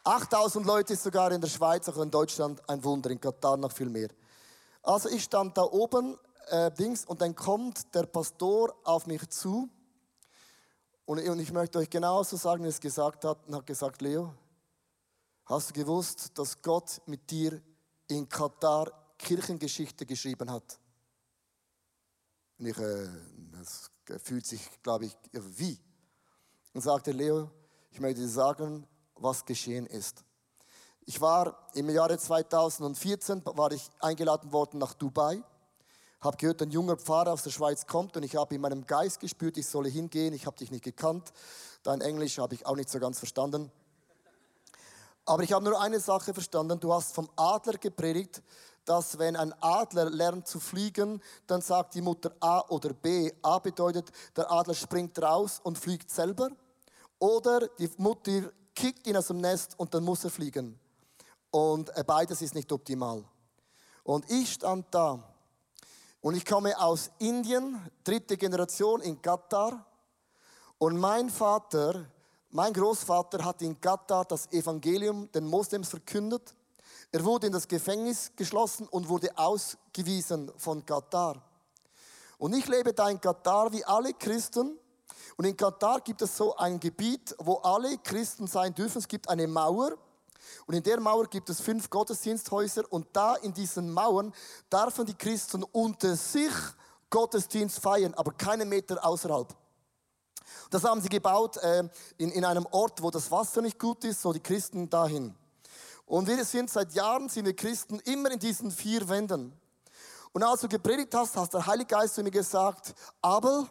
8000 0.07 0.65
Leute 0.65 0.93
ist 0.93 1.03
sogar 1.03 1.33
in 1.33 1.41
der 1.41 1.49
Schweiz, 1.49 1.89
auch 1.89 1.97
in 1.97 2.09
Deutschland 2.09 2.61
ein 2.69 2.81
Wunder, 2.81 3.09
in 3.09 3.19
Katar 3.19 3.57
noch 3.57 3.73
viel 3.73 3.89
mehr. 3.89 4.07
Also 4.81 5.09
ich 5.09 5.25
stand 5.25 5.57
da 5.57 5.63
oben, 5.63 6.17
äh, 6.47 6.71
Dings, 6.71 7.03
und 7.03 7.19
dann 7.19 7.35
kommt 7.35 7.93
der 7.93 8.03
Pastor 8.03 8.73
auf 8.85 9.05
mich 9.05 9.27
zu. 9.27 9.67
Und, 11.05 11.27
und 11.27 11.39
ich 11.39 11.51
möchte 11.51 11.79
euch 11.79 11.89
genauso 11.89 12.37
sagen, 12.37 12.63
wie 12.63 12.67
er 12.67 12.69
es 12.69 12.79
gesagt 12.79 13.25
hat, 13.25 13.45
und 13.47 13.55
hat 13.55 13.65
gesagt, 13.65 14.01
Leo, 14.01 14.33
hast 15.43 15.71
du 15.71 15.73
gewusst, 15.73 16.31
dass 16.37 16.61
Gott 16.61 17.01
mit 17.05 17.29
dir 17.29 17.61
in 18.07 18.29
Katar 18.29 18.89
Kirchengeschichte 19.17 20.05
geschrieben 20.05 20.49
hat? 20.49 20.79
Und 22.59 22.67
ich, 22.67 22.77
äh, 22.77 23.09
das 23.59 23.91
fühlt 24.23 24.45
sich, 24.45 24.61
glaube 24.81 25.07
ich, 25.07 25.17
wie? 25.33 25.77
Und 26.73 26.79
sagte, 26.79 27.11
Leo, 27.11 27.51
ich 27.91 27.99
möchte 27.99 28.21
dir 28.21 28.29
sagen, 28.29 28.87
was 29.19 29.45
geschehen 29.45 29.85
ist. 29.85 30.23
Ich 31.05 31.21
war 31.21 31.67
im 31.73 31.89
Jahre 31.89 32.17
2014 32.17 33.41
war 33.45 33.71
ich 33.71 33.89
eingeladen 33.99 34.51
worden 34.51 34.77
nach 34.77 34.93
Dubai, 34.93 35.41
habe 36.19 36.37
gehört, 36.37 36.61
ein 36.61 36.71
junger 36.71 36.97
Pfarrer 36.97 37.31
aus 37.31 37.43
der 37.43 37.51
Schweiz 37.51 37.85
kommt 37.85 38.17
und 38.17 38.23
ich 38.23 38.35
habe 38.35 38.55
in 38.55 38.61
meinem 38.61 38.85
Geist 38.85 39.19
gespürt, 39.19 39.57
ich 39.57 39.67
solle 39.67 39.89
hingehen. 39.89 40.33
Ich 40.33 40.45
habe 40.45 40.57
dich 40.57 40.71
nicht 40.71 40.83
gekannt, 40.83 41.31
dein 41.83 42.01
Englisch 42.01 42.39
habe 42.39 42.55
ich 42.55 42.65
auch 42.65 42.75
nicht 42.75 42.89
so 42.89 42.99
ganz 42.99 43.19
verstanden. 43.19 43.71
Aber 45.25 45.43
ich 45.43 45.51
habe 45.51 45.63
nur 45.63 45.79
eine 45.79 45.99
Sache 45.99 46.33
verstanden. 46.33 46.79
Du 46.79 46.93
hast 46.93 47.13
vom 47.13 47.29
Adler 47.35 47.77
gepredigt, 47.77 48.41
dass 48.85 49.19
wenn 49.19 49.35
ein 49.35 49.53
Adler 49.61 50.09
lernt 50.09 50.47
zu 50.47 50.59
fliegen, 50.59 51.21
dann 51.45 51.61
sagt 51.61 51.95
die 51.95 52.01
Mutter 52.01 52.33
A 52.39 52.61
oder 52.69 52.93
B. 52.93 53.31
A 53.41 53.59
bedeutet, 53.59 54.09
der 54.35 54.49
Adler 54.49 54.73
springt 54.73 55.21
raus 55.21 55.59
und 55.61 55.77
fliegt 55.77 56.09
selber. 56.09 56.49
Oder 57.19 57.67
die 57.67 57.89
Mutter 57.97 58.51
kickt 58.77 59.07
ihn 59.07 59.17
aus 59.17 59.27
dem 59.27 59.41
Nest 59.41 59.73
und 59.77 59.91
dann 59.93 60.03
muss 60.03 60.23
er 60.23 60.29
fliegen. 60.29 60.79
Und 61.49 61.91
beides 62.05 62.43
ist 62.43 62.53
nicht 62.53 62.71
optimal. 62.71 63.23
Und 64.03 64.29
ich 64.29 64.53
stand 64.53 64.85
da 64.91 65.23
und 66.21 66.35
ich 66.35 66.45
komme 66.45 66.79
aus 66.79 67.09
Indien, 67.17 67.81
dritte 68.03 68.37
Generation 68.37 69.01
in 69.01 69.19
Katar. 69.19 69.83
Und 70.77 70.97
mein 70.99 71.31
Vater, 71.31 72.05
mein 72.51 72.71
Großvater 72.71 73.43
hat 73.43 73.63
in 73.63 73.81
Katar 73.81 74.25
das 74.25 74.45
Evangelium 74.51 75.31
den 75.31 75.47
Moslems 75.47 75.89
verkündet. 75.89 76.53
Er 77.11 77.25
wurde 77.25 77.47
in 77.47 77.53
das 77.53 77.67
Gefängnis 77.67 78.31
geschlossen 78.35 78.87
und 78.89 79.09
wurde 79.09 79.35
ausgewiesen 79.35 80.51
von 80.57 80.85
Katar. 80.85 81.41
Und 82.37 82.53
ich 82.53 82.67
lebe 82.67 82.93
da 82.93 83.09
in 83.09 83.19
Katar 83.19 83.71
wie 83.73 83.83
alle 83.85 84.13
Christen 84.13 84.77
und 85.37 85.45
in 85.45 85.55
Katar 85.55 86.01
gibt 86.01 86.21
es 86.23 86.35
so 86.35 86.55
ein 86.57 86.79
Gebiet, 86.79 87.35
wo 87.37 87.57
alle 87.57 87.97
Christen 87.99 88.47
sein 88.47 88.73
dürfen. 88.73 88.97
Es 88.97 89.07
gibt 89.07 89.29
eine 89.29 89.47
Mauer. 89.47 89.91
Und 90.65 90.73
in 90.73 90.81
der 90.81 90.99
Mauer 90.99 91.27
gibt 91.27 91.49
es 91.49 91.61
fünf 91.61 91.91
Gottesdiensthäuser. 91.91 92.91
Und 92.91 93.07
da 93.13 93.35
in 93.35 93.53
diesen 93.53 93.91
Mauern 93.91 94.33
dürfen 94.73 95.05
die 95.05 95.13
Christen 95.13 95.63
unter 95.63 96.15
sich 96.15 96.51
Gottesdienst 97.11 97.79
feiern, 97.79 98.15
aber 98.15 98.33
keine 98.33 98.65
Meter 98.65 99.05
außerhalb. 99.05 99.55
Das 100.71 100.83
haben 100.83 101.01
sie 101.01 101.09
gebaut 101.09 101.57
äh, 101.57 101.87
in, 102.17 102.31
in 102.31 102.43
einem 102.43 102.65
Ort, 102.71 103.01
wo 103.01 103.11
das 103.11 103.29
Wasser 103.31 103.61
nicht 103.61 103.79
gut 103.79 104.03
ist, 104.03 104.21
so 104.21 104.33
die 104.33 104.41
Christen 104.41 104.89
dahin. 104.89 105.35
Und 106.05 106.27
wir 106.27 106.43
sind 106.43 106.69
seit 106.69 106.93
Jahren, 106.93 107.29
sind 107.29 107.45
wir 107.45 107.55
Christen, 107.55 107.99
immer 108.01 108.31
in 108.31 108.39
diesen 108.39 108.71
vier 108.71 109.07
Wänden. 109.07 109.53
Und 110.33 110.43
als 110.43 110.61
du 110.61 110.67
gepredigt 110.67 111.13
hast, 111.13 111.37
hast 111.37 111.53
der 111.53 111.65
Heilige 111.65 111.95
Geist 111.95 112.15
zu 112.15 112.23
mir 112.23 112.31
gesagt, 112.31 112.93
Abel, 113.21 113.67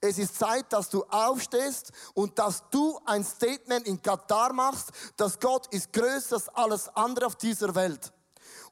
es 0.00 0.18
ist 0.18 0.38
Zeit, 0.38 0.72
dass 0.72 0.88
du 0.88 1.04
aufstehst 1.04 1.92
und 2.14 2.38
dass 2.38 2.62
du 2.70 2.98
ein 3.04 3.24
Statement 3.24 3.86
in 3.86 4.00
Katar 4.00 4.52
machst, 4.52 4.90
dass 5.16 5.38
Gott 5.38 5.66
ist 5.72 5.92
größer 5.92 6.36
als 6.36 6.48
alles 6.50 6.88
andere 6.96 7.26
auf 7.26 7.36
dieser 7.36 7.74
Welt. 7.74 8.12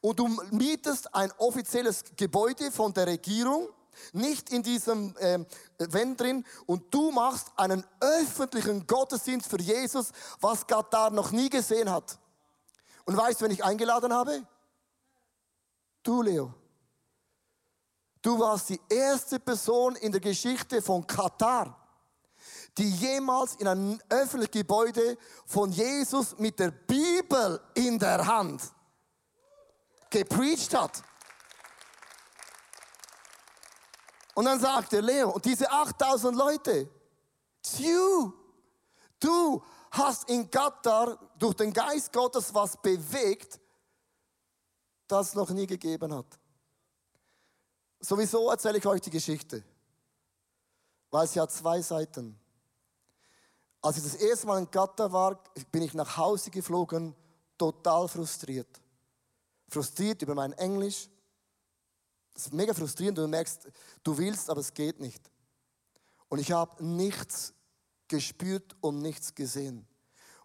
Und 0.00 0.18
du 0.18 0.28
mietest 0.50 1.12
ein 1.14 1.32
offizielles 1.38 2.04
Gebäude 2.16 2.70
von 2.70 2.92
der 2.92 3.06
Regierung, 3.06 3.68
nicht 4.12 4.50
in 4.50 4.62
diesem 4.62 5.16
äh, 5.18 5.44
Wenn 5.78 6.16
drin, 6.16 6.44
und 6.66 6.92
du 6.94 7.10
machst 7.10 7.48
einen 7.56 7.84
öffentlichen 8.00 8.86
Gottesdienst 8.86 9.48
für 9.48 9.60
Jesus, 9.60 10.12
was 10.40 10.66
Katar 10.66 11.10
noch 11.10 11.32
nie 11.32 11.50
gesehen 11.50 11.90
hat. 11.90 12.18
Und 13.04 13.16
weißt 13.16 13.40
du, 13.40 13.46
wen 13.46 13.52
ich 13.52 13.64
eingeladen 13.64 14.12
habe? 14.12 14.46
Du, 16.02 16.22
Leo. 16.22 16.54
Du 18.22 18.38
warst 18.38 18.68
die 18.70 18.80
erste 18.88 19.38
Person 19.38 19.96
in 19.96 20.10
der 20.10 20.20
Geschichte 20.20 20.82
von 20.82 21.06
Katar, 21.06 21.76
die 22.76 22.90
jemals 22.90 23.54
in 23.56 23.68
einem 23.68 24.00
öffentlichen 24.08 24.52
Gebäude 24.52 25.16
von 25.46 25.70
Jesus 25.70 26.36
mit 26.38 26.58
der 26.58 26.70
Bibel 26.70 27.60
in 27.74 27.98
der 27.98 28.26
Hand 28.26 28.62
gepreacht 30.10 30.74
hat. 30.74 31.02
Und 34.34 34.44
dann 34.44 34.60
sagte 34.60 35.00
Leo, 35.00 35.30
und 35.30 35.44
diese 35.44 35.70
8000 35.70 36.36
Leute, 36.36 36.88
you, 37.78 38.32
du 39.20 39.62
hast 39.90 40.28
in 40.28 40.50
Katar 40.50 41.18
durch 41.38 41.54
den 41.54 41.72
Geist 41.72 42.12
Gottes 42.12 42.54
was 42.54 42.76
bewegt, 42.76 43.58
das 45.06 45.28
es 45.28 45.34
noch 45.34 45.50
nie 45.50 45.66
gegeben 45.66 46.14
hat. 46.14 46.38
Sowieso 48.00 48.48
erzähle 48.50 48.78
ich 48.78 48.86
euch 48.86 49.00
die 49.00 49.10
Geschichte, 49.10 49.62
weil 51.10 51.24
es 51.24 51.36
hat 51.36 51.50
zwei 51.50 51.80
Seiten. 51.82 52.38
Als 53.80 53.96
ich 53.96 54.04
das 54.04 54.14
erste 54.14 54.46
Mal 54.46 54.58
in 54.58 54.70
Katar 54.70 55.12
war, 55.12 55.42
bin 55.72 55.82
ich 55.82 55.94
nach 55.94 56.16
Hause 56.16 56.50
geflogen, 56.50 57.14
total 57.56 58.08
frustriert. 58.08 58.68
Frustriert 59.68 60.22
über 60.22 60.34
mein 60.34 60.52
Englisch. 60.52 61.08
Das 62.34 62.46
ist 62.46 62.54
mega 62.54 62.72
frustrierend, 62.72 63.18
du 63.18 63.26
merkst, 63.26 63.68
du 64.02 64.16
willst, 64.16 64.48
aber 64.48 64.60
es 64.60 64.72
geht 64.72 65.00
nicht. 65.00 65.30
Und 66.28 66.38
ich 66.38 66.52
habe 66.52 66.84
nichts 66.84 67.52
gespürt 68.06 68.76
und 68.80 69.00
nichts 69.00 69.34
gesehen. 69.34 69.86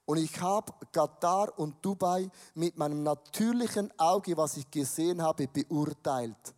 Und 0.05 0.17
ich 0.17 0.41
habe 0.41 0.73
Katar 0.91 1.57
und 1.57 1.83
Dubai 1.85 2.29
mit 2.55 2.77
meinem 2.77 3.03
natürlichen 3.03 3.91
Auge, 3.97 4.35
was 4.35 4.57
ich 4.57 4.69
gesehen 4.69 5.21
habe, 5.21 5.47
beurteilt. 5.47 6.53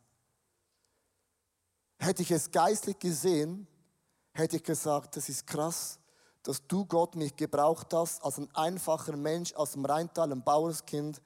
Hätte 2.06 2.22
ich 2.22 2.30
es 2.30 2.52
geistlich 2.52 3.00
gesehen, 3.00 3.66
hätte 4.32 4.58
ich 4.58 4.64
gesagt, 4.64 5.18
das 5.18 5.28
ist 5.28 5.48
krass, 5.48 5.98
dass 6.44 6.62
du 6.68 6.86
Gott 6.86 7.16
mich 7.16 7.36
gebraucht 7.36 7.92
hast 7.96 8.24
als 8.24 8.38
ein 8.38 8.48
einfacher 8.54 9.18
Mensch 9.18 9.56
aus 9.56 9.72
dem 9.72 9.86
Rheintal, 9.86 10.32
ein 10.32 10.44
Bauerskind, 10.44 11.20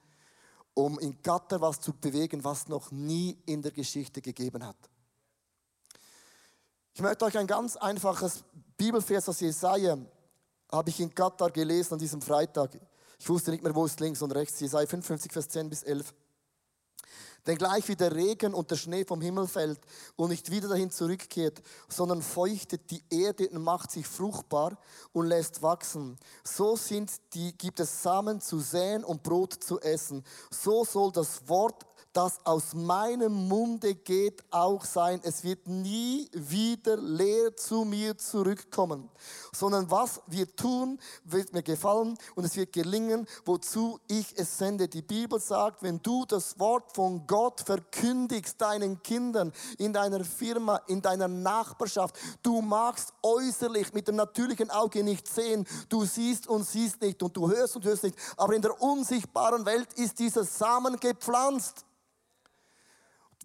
um 0.73 0.97
in 0.99 1.21
Katar 1.21 1.59
was 1.59 1.81
zu 1.81 1.91
bewegen, 1.91 2.41
was 2.45 2.69
noch 2.69 2.91
nie 2.91 3.37
in 3.45 3.61
der 3.61 3.73
Geschichte 3.73 4.21
gegeben 4.21 4.65
hat. 4.65 4.77
Ich 6.93 7.01
möchte 7.01 7.25
euch 7.25 7.37
ein 7.37 7.47
ganz 7.47 7.75
einfaches 7.75 8.45
Bibelvers 8.77 9.27
aus 9.27 9.41
Jesaja 9.41 9.97
habe 10.71 10.89
ich 10.89 11.01
in 11.01 11.13
Katar 11.13 11.51
gelesen 11.51 11.95
an 11.95 11.99
diesem 11.99 12.21
Freitag. 12.21 12.79
Ich 13.19 13.27
wusste 13.27 13.51
nicht 13.51 13.63
mehr, 13.63 13.75
wo 13.75 13.83
ist 13.83 13.99
links 13.99 14.21
und 14.21 14.31
rechts. 14.31 14.61
Jesaja 14.61 14.87
55, 14.87 15.33
Vers 15.33 15.49
10 15.49 15.69
bis 15.69 15.83
11. 15.83 16.13
Denn 17.47 17.57
gleich 17.57 17.87
wie 17.87 17.95
der 17.95 18.15
Regen 18.15 18.53
und 18.53 18.69
der 18.71 18.75
Schnee 18.75 19.05
vom 19.05 19.21
Himmel 19.21 19.47
fällt 19.47 19.79
und 20.15 20.29
nicht 20.29 20.51
wieder 20.51 20.67
dahin 20.67 20.91
zurückkehrt, 20.91 21.61
sondern 21.87 22.21
feuchtet 22.21 22.91
die 22.91 23.03
Erde 23.09 23.49
und 23.49 23.63
macht 23.63 23.91
sich 23.91 24.07
fruchtbar 24.07 24.77
und 25.13 25.27
lässt 25.27 25.61
wachsen, 25.61 26.17
so 26.43 26.75
sind 26.75 27.11
die, 27.33 27.57
gibt 27.57 27.79
es 27.79 28.03
Samen 28.03 28.41
zu 28.41 28.59
säen 28.59 29.03
und 29.03 29.23
Brot 29.23 29.53
zu 29.53 29.79
essen. 29.79 30.23
So 30.51 30.83
soll 30.83 31.11
das 31.11 31.47
Wort 31.47 31.88
das 32.13 32.39
aus 32.43 32.73
meinem 32.73 33.47
Munde 33.47 33.93
geht, 33.93 34.43
auch 34.51 34.83
sein. 34.83 35.19
Es 35.23 35.43
wird 35.43 35.67
nie 35.67 36.27
wieder 36.33 36.97
leer 36.97 37.55
zu 37.55 37.85
mir 37.85 38.17
zurückkommen, 38.17 39.09
sondern 39.53 39.89
was 39.91 40.21
wir 40.27 40.53
tun, 40.55 40.99
wird 41.23 41.53
mir 41.53 41.61
gefallen 41.61 42.17
und 42.35 42.45
es 42.45 42.55
wird 42.55 42.73
gelingen, 42.73 43.27
wozu 43.45 43.99
ich 44.07 44.37
es 44.37 44.57
sende. 44.57 44.87
Die 44.87 45.03
Bibel 45.03 45.39
sagt, 45.39 45.83
wenn 45.83 46.01
du 46.01 46.25
das 46.25 46.59
Wort 46.59 46.95
von 46.95 47.27
Gott 47.27 47.61
verkündigst 47.61 48.59
deinen 48.59 49.01
Kindern, 49.03 49.53
in 49.77 49.93
deiner 49.93 50.23
Firma, 50.23 50.77
in 50.87 51.01
deiner 51.01 51.27
Nachbarschaft, 51.27 52.17
du 52.41 52.61
magst 52.61 53.13
äußerlich 53.21 53.93
mit 53.93 54.07
dem 54.07 54.15
natürlichen 54.15 54.71
Auge 54.71 55.03
nicht 55.03 55.27
sehen, 55.27 55.67
du 55.89 56.05
siehst 56.05 56.47
und 56.47 56.65
siehst 56.65 57.01
nicht 57.01 57.21
und 57.21 57.37
du 57.37 57.49
hörst 57.49 57.75
und 57.75 57.85
hörst 57.85 58.03
nicht, 58.03 58.17
aber 58.35 58.55
in 58.55 58.61
der 58.61 58.81
unsichtbaren 58.81 59.65
Welt 59.65 59.93
ist 59.93 60.17
dieser 60.17 60.43
Samen 60.43 60.99
gepflanzt. 60.99 61.85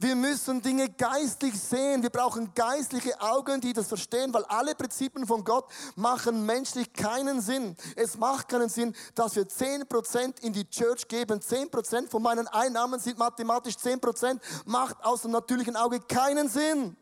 Wir 0.00 0.16
müssen 0.16 0.61
Dinge 0.61 0.88
geistlich 0.88 1.54
sehen. 1.61 2.02
Wir 2.02 2.11
brauchen 2.11 2.52
geistliche 2.52 3.20
Augen, 3.20 3.61
die 3.61 3.72
das 3.72 3.87
verstehen, 3.87 4.35
weil 4.35 4.44
alle 4.46 4.74
Prinzipien 4.74 5.24
von 5.24 5.44
Gott 5.44 5.66
machen 5.94 6.44
menschlich 6.44 6.92
keinen 6.92 7.40
Sinn. 7.40 7.76
Es 7.94 8.18
macht 8.18 8.48
keinen 8.48 8.68
Sinn, 8.68 8.94
dass 9.14 9.37
wir 9.37 9.44
10% 9.44 10.42
in 10.42 10.52
die 10.52 10.68
Church 10.68 11.07
geben. 11.07 11.38
10% 11.38 12.09
von 12.11 12.22
meinen 12.22 12.48
Einnahmen 12.48 12.98
sind 12.98 13.18
mathematisch 13.18 13.76
10%. 13.76 14.40
Macht 14.64 15.02
aus 15.04 15.22
dem 15.22 15.30
natürlichen 15.30 15.76
Auge 15.76 16.00
keinen 16.00 16.48
Sinn. 16.48 16.96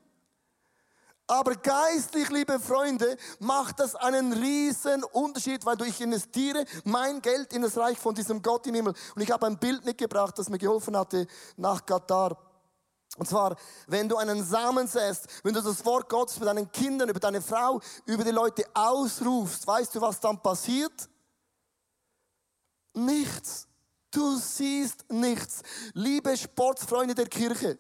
Aber 1.26 1.55
geistlich, 1.55 2.28
liebe 2.28 2.61
Freunde, 2.61 3.16
macht 3.38 3.81
das 3.81 3.94
einen 3.94 4.35
riesen 4.35 5.02
Unterschied, 5.02 5.64
weil 5.64 5.81
ich 5.83 5.98
investiere 6.02 6.66
mein 6.85 7.22
Geld 7.22 7.55
in 7.55 7.62
das 7.62 7.78
Reich 7.78 7.98
von 7.98 8.14
diesem 8.14 8.42
Gott 8.42 8.66
im 8.66 8.74
Himmel. 8.74 8.92
Und 9.14 9.22
ich 9.22 9.31
habe 9.31 9.46
ein 9.46 9.57
Bild 9.57 9.83
mitgebracht, 9.87 10.38
das 10.38 10.50
mir 10.50 10.59
geholfen 10.59 10.94
hatte 10.94 11.26
nach 11.57 11.87
Katar. 11.87 12.52
Und 13.18 13.29
zwar, 13.29 13.57
wenn 13.87 14.09
du 14.09 14.16
einen 14.16 14.42
Samen 14.42 14.87
säst, 14.87 15.27
wenn 15.42 15.53
du 15.53 15.61
das 15.61 15.85
Wort 15.85 16.09
Gottes 16.09 16.37
über 16.38 16.46
deinen 16.46 16.70
Kindern, 16.72 17.09
über 17.09 17.20
deine 17.20 17.42
Frau, 17.42 17.81
über 18.07 18.25
die 18.25 18.31
Leute 18.31 18.64
ausrufst, 18.72 19.66
weißt 19.66 19.94
du, 19.94 20.01
was 20.01 20.18
dann 20.18 20.40
passiert? 20.40 21.09
Nichts. 22.94 23.68
Du 24.11 24.37
siehst 24.37 25.11
nichts. 25.11 25.62
Liebe 25.94 26.37
Sportsfreunde 26.37 27.14
der 27.14 27.27
Kirche, 27.27 27.79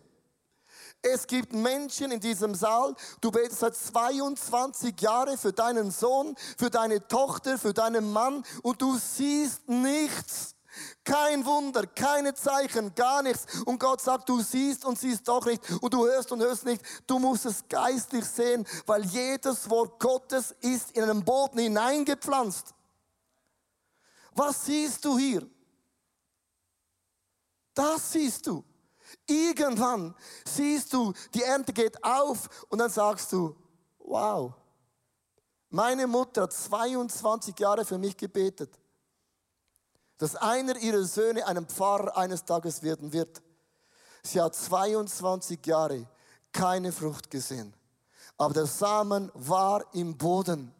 es 1.02 1.26
gibt 1.26 1.52
Menschen 1.52 2.12
in 2.12 2.20
diesem 2.20 2.54
Saal, 2.54 2.94
du 3.20 3.32
betest 3.32 3.58
seit 3.60 3.74
22 3.74 5.00
Jahren 5.00 5.36
für 5.36 5.52
deinen 5.52 5.90
Sohn, 5.90 6.36
für 6.56 6.70
deine 6.70 7.06
Tochter, 7.08 7.58
für 7.58 7.74
deinen 7.74 8.12
Mann 8.12 8.44
und 8.62 8.80
du 8.80 8.96
siehst 8.96 9.68
nichts. 9.68 10.54
Kein 11.04 11.44
Wunder, 11.44 11.86
keine 11.86 12.34
Zeichen, 12.34 12.94
gar 12.94 13.22
nichts. 13.22 13.62
Und 13.64 13.78
Gott 13.78 14.00
sagt, 14.00 14.28
du 14.28 14.40
siehst 14.40 14.84
und 14.84 14.98
siehst 14.98 15.28
doch 15.28 15.44
nicht 15.44 15.62
und 15.82 15.92
du 15.92 16.06
hörst 16.06 16.32
und 16.32 16.40
hörst 16.40 16.64
nicht. 16.64 16.82
Du 17.06 17.18
musst 17.18 17.44
es 17.44 17.66
geistlich 17.68 18.24
sehen, 18.24 18.66
weil 18.86 19.04
jedes 19.04 19.68
Wort 19.68 20.00
Gottes 20.00 20.54
ist 20.60 20.92
in 20.92 21.02
einen 21.02 21.24
Boden 21.24 21.58
hineingepflanzt. 21.58 22.74
Was 24.34 24.64
siehst 24.64 25.04
du 25.04 25.18
hier? 25.18 25.46
Das 27.74 28.12
siehst 28.12 28.46
du. 28.46 28.64
Irgendwann 29.26 30.14
siehst 30.46 30.92
du, 30.92 31.12
die 31.34 31.42
Ernte 31.42 31.72
geht 31.72 32.02
auf 32.02 32.48
und 32.70 32.78
dann 32.78 32.90
sagst 32.90 33.32
du, 33.32 33.54
wow. 33.98 34.54
Meine 35.68 36.06
Mutter 36.06 36.42
hat 36.42 36.52
22 36.52 37.58
Jahre 37.58 37.84
für 37.84 37.98
mich 37.98 38.16
gebetet 38.16 38.78
dass 40.22 40.36
einer 40.36 40.76
ihrer 40.76 41.02
Söhne 41.02 41.44
einem 41.48 41.66
Pfarrer 41.66 42.16
eines 42.16 42.44
Tages 42.44 42.84
werden 42.84 43.12
wird. 43.12 43.42
Sie 44.22 44.40
hat 44.40 44.54
22 44.54 45.66
Jahre 45.66 46.06
keine 46.52 46.92
Frucht 46.92 47.28
gesehen. 47.28 47.74
Aber 48.38 48.54
der 48.54 48.66
Samen 48.66 49.32
war 49.34 49.84
im 49.94 50.16
Boden. 50.16 50.72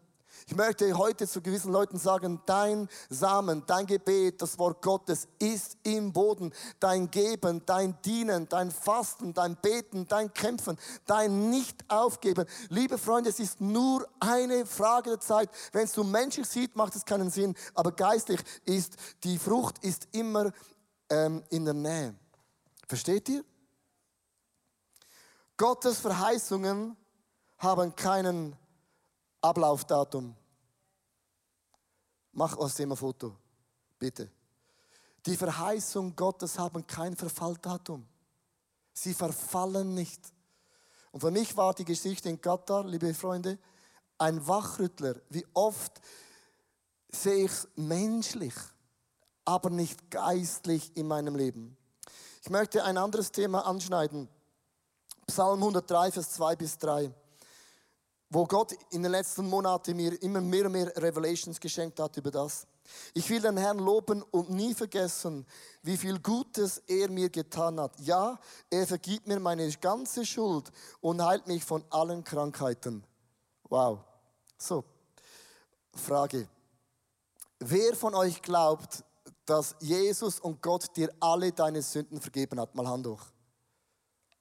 Ich 0.47 0.57
möchte 0.57 0.97
heute 0.97 1.29
zu 1.29 1.41
gewissen 1.41 1.73
Leuten 1.73 1.99
sagen, 1.99 2.41
dein 2.47 2.89
Samen, 3.09 3.65
dein 3.67 3.87
Gebet, 3.87 4.43
das 4.43 4.59
Wort 4.59 4.83
Gottes 4.83 5.29
ist 5.39 5.77
im 5.85 6.13
Boden. 6.13 6.53
Dein 6.81 7.11
Geben, 7.11 7.63
dein 7.65 8.01
Dienen, 8.03 8.49
dein 8.49 8.71
Fasten, 8.71 9.33
dein 9.35 9.57
Beten, 9.57 10.07
dein 10.09 10.33
Kämpfen, 10.35 10.79
dein 11.07 11.51
Nicht-Aufgeben. 11.51 12.47
Liebe 12.69 12.99
Freunde, 12.99 13.31
es 13.31 13.39
ist 13.39 13.61
nur 13.61 14.07
eine 14.19 14.67
Frage 14.67 15.11
der 15.11 15.21
Zeit. 15.21 15.51
Wenn 15.73 15.85
es 15.85 15.93
du 15.93 16.03
menschlich 16.03 16.47
sieht, 16.47 16.75
macht 16.75 16.97
es 16.97 17.05
keinen 17.05 17.31
Sinn. 17.31 17.55
Aber 17.75 17.93
geistlich 17.93 18.41
ist, 18.65 18.97
die 19.23 19.39
Frucht 19.39 19.79
ist 19.85 20.09
immer 20.13 20.53
ähm, 21.09 21.43
in 21.51 21.65
der 21.65 21.75
Nähe. 21.75 22.15
Versteht 22.89 23.29
ihr? 23.29 23.45
Gottes 25.57 26.01
Verheißungen 26.01 26.97
haben 27.59 27.95
keinen 27.95 28.57
Ablaufdatum. 29.43 30.37
Mach 32.33 32.57
aus 32.57 32.77
dem 32.77 32.93
ein 32.93 32.97
Foto, 32.97 33.37
bitte. 33.99 34.31
Die 35.27 35.37
Verheißung 35.37 36.17
Gottes 36.17 36.59
haben 36.59 36.87
kein 36.87 37.17
Verfalldatum. 37.17 38.07
Sie 38.95 39.15
verfallen 39.15 39.95
nicht. 39.95 40.21
Und 41.11 41.21
für 41.21 41.31
mich 41.31 41.57
war 41.57 41.75
die 41.75 41.85
Geschichte 41.85 42.29
in 42.29 42.41
Katar, 42.41 42.85
liebe 42.87 43.13
Freunde, 43.13 43.59
ein 44.17 44.47
Wachrüttler. 44.47 45.17
Wie 45.29 45.47
oft 45.53 46.01
sehe 47.11 47.45
ich 47.45 47.53
es 47.53 47.69
menschlich, 47.77 48.55
aber 49.45 49.71
nicht 49.71 50.11
geistlich 50.11 50.97
in 50.97 51.09
meinem 51.09 51.37
Leben. 51.37 51.77
Ich 52.43 52.51
möchte 52.51 52.85
ein 52.85 52.97
anderes 52.97 53.33
Thema 53.33 53.67
anschneiden. 53.67 54.29
Psalm 55.27 55.59
103, 55.61 56.13
Vers 56.13 56.31
2 56.33 56.57
bis 56.57 56.79
3 56.79 57.13
wo 58.33 58.47
Gott 58.47 58.73
in 58.91 59.03
den 59.03 59.13
letzten 59.13 59.47
Monaten 59.47 59.95
mir 59.95 60.21
immer 60.23 60.41
mehr 60.41 60.65
und 60.65 60.73
mehr 60.73 60.97
Revelations 60.97 61.61
geschenkt 61.61 62.01
hat 62.01 62.17
über 62.17 62.31
das. 62.31 62.67
Ich 63.13 63.29
will 63.29 63.41
den 63.41 63.59
Herrn 63.59 63.79
loben 63.79 64.23
und 64.23 64.49
nie 64.49 64.73
vergessen, 64.73 65.47
wie 65.83 65.99
viel 65.99 66.19
Gutes 66.19 66.79
er 66.87 67.11
mir 67.11 67.29
getan 67.29 67.79
hat. 67.79 67.93
Ja, 68.01 68.41
er 68.71 68.87
vergibt 68.87 69.27
mir 69.27 69.39
meine 69.39 69.71
ganze 69.73 70.25
Schuld 70.25 70.73
und 71.01 71.23
heilt 71.23 71.47
mich 71.47 71.63
von 71.63 71.85
allen 71.91 72.25
Krankheiten. 72.25 73.05
Wow. 73.69 73.99
So, 74.57 74.83
Frage. 75.95 76.49
Wer 77.59 77.95
von 77.95 78.15
euch 78.15 78.41
glaubt, 78.41 79.05
dass 79.45 79.77
Jesus 79.81 80.41
und 80.41 80.63
Gott 80.63 80.97
dir 80.97 81.13
alle 81.21 81.53
deine 81.53 81.83
Sünden 81.83 82.21
vergeben 82.21 82.59
hat? 82.59 82.75
Mal 82.75 82.89
Hand 82.89 83.07
hoch. 83.07 83.25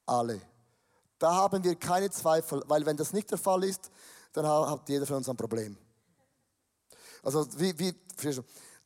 Alle. 0.06 0.42
Da 1.22 1.36
haben 1.36 1.64
wir 1.64 1.76
keine 1.76 2.10
Zweifel, 2.10 2.64
weil 2.66 2.84
wenn 2.84 2.98
das 2.98 3.14
nicht 3.14 3.30
der 3.30 3.38
Fall 3.38 3.64
ist, 3.64 3.92
dann 4.34 4.44
hat 4.48 4.90
jeder 4.90 5.06
von 5.06 5.18
uns 5.18 5.30
ein 5.30 5.38
Problem. 5.38 5.78
Also 7.22 7.46
wie, 7.60 7.78
wie, 7.78 7.94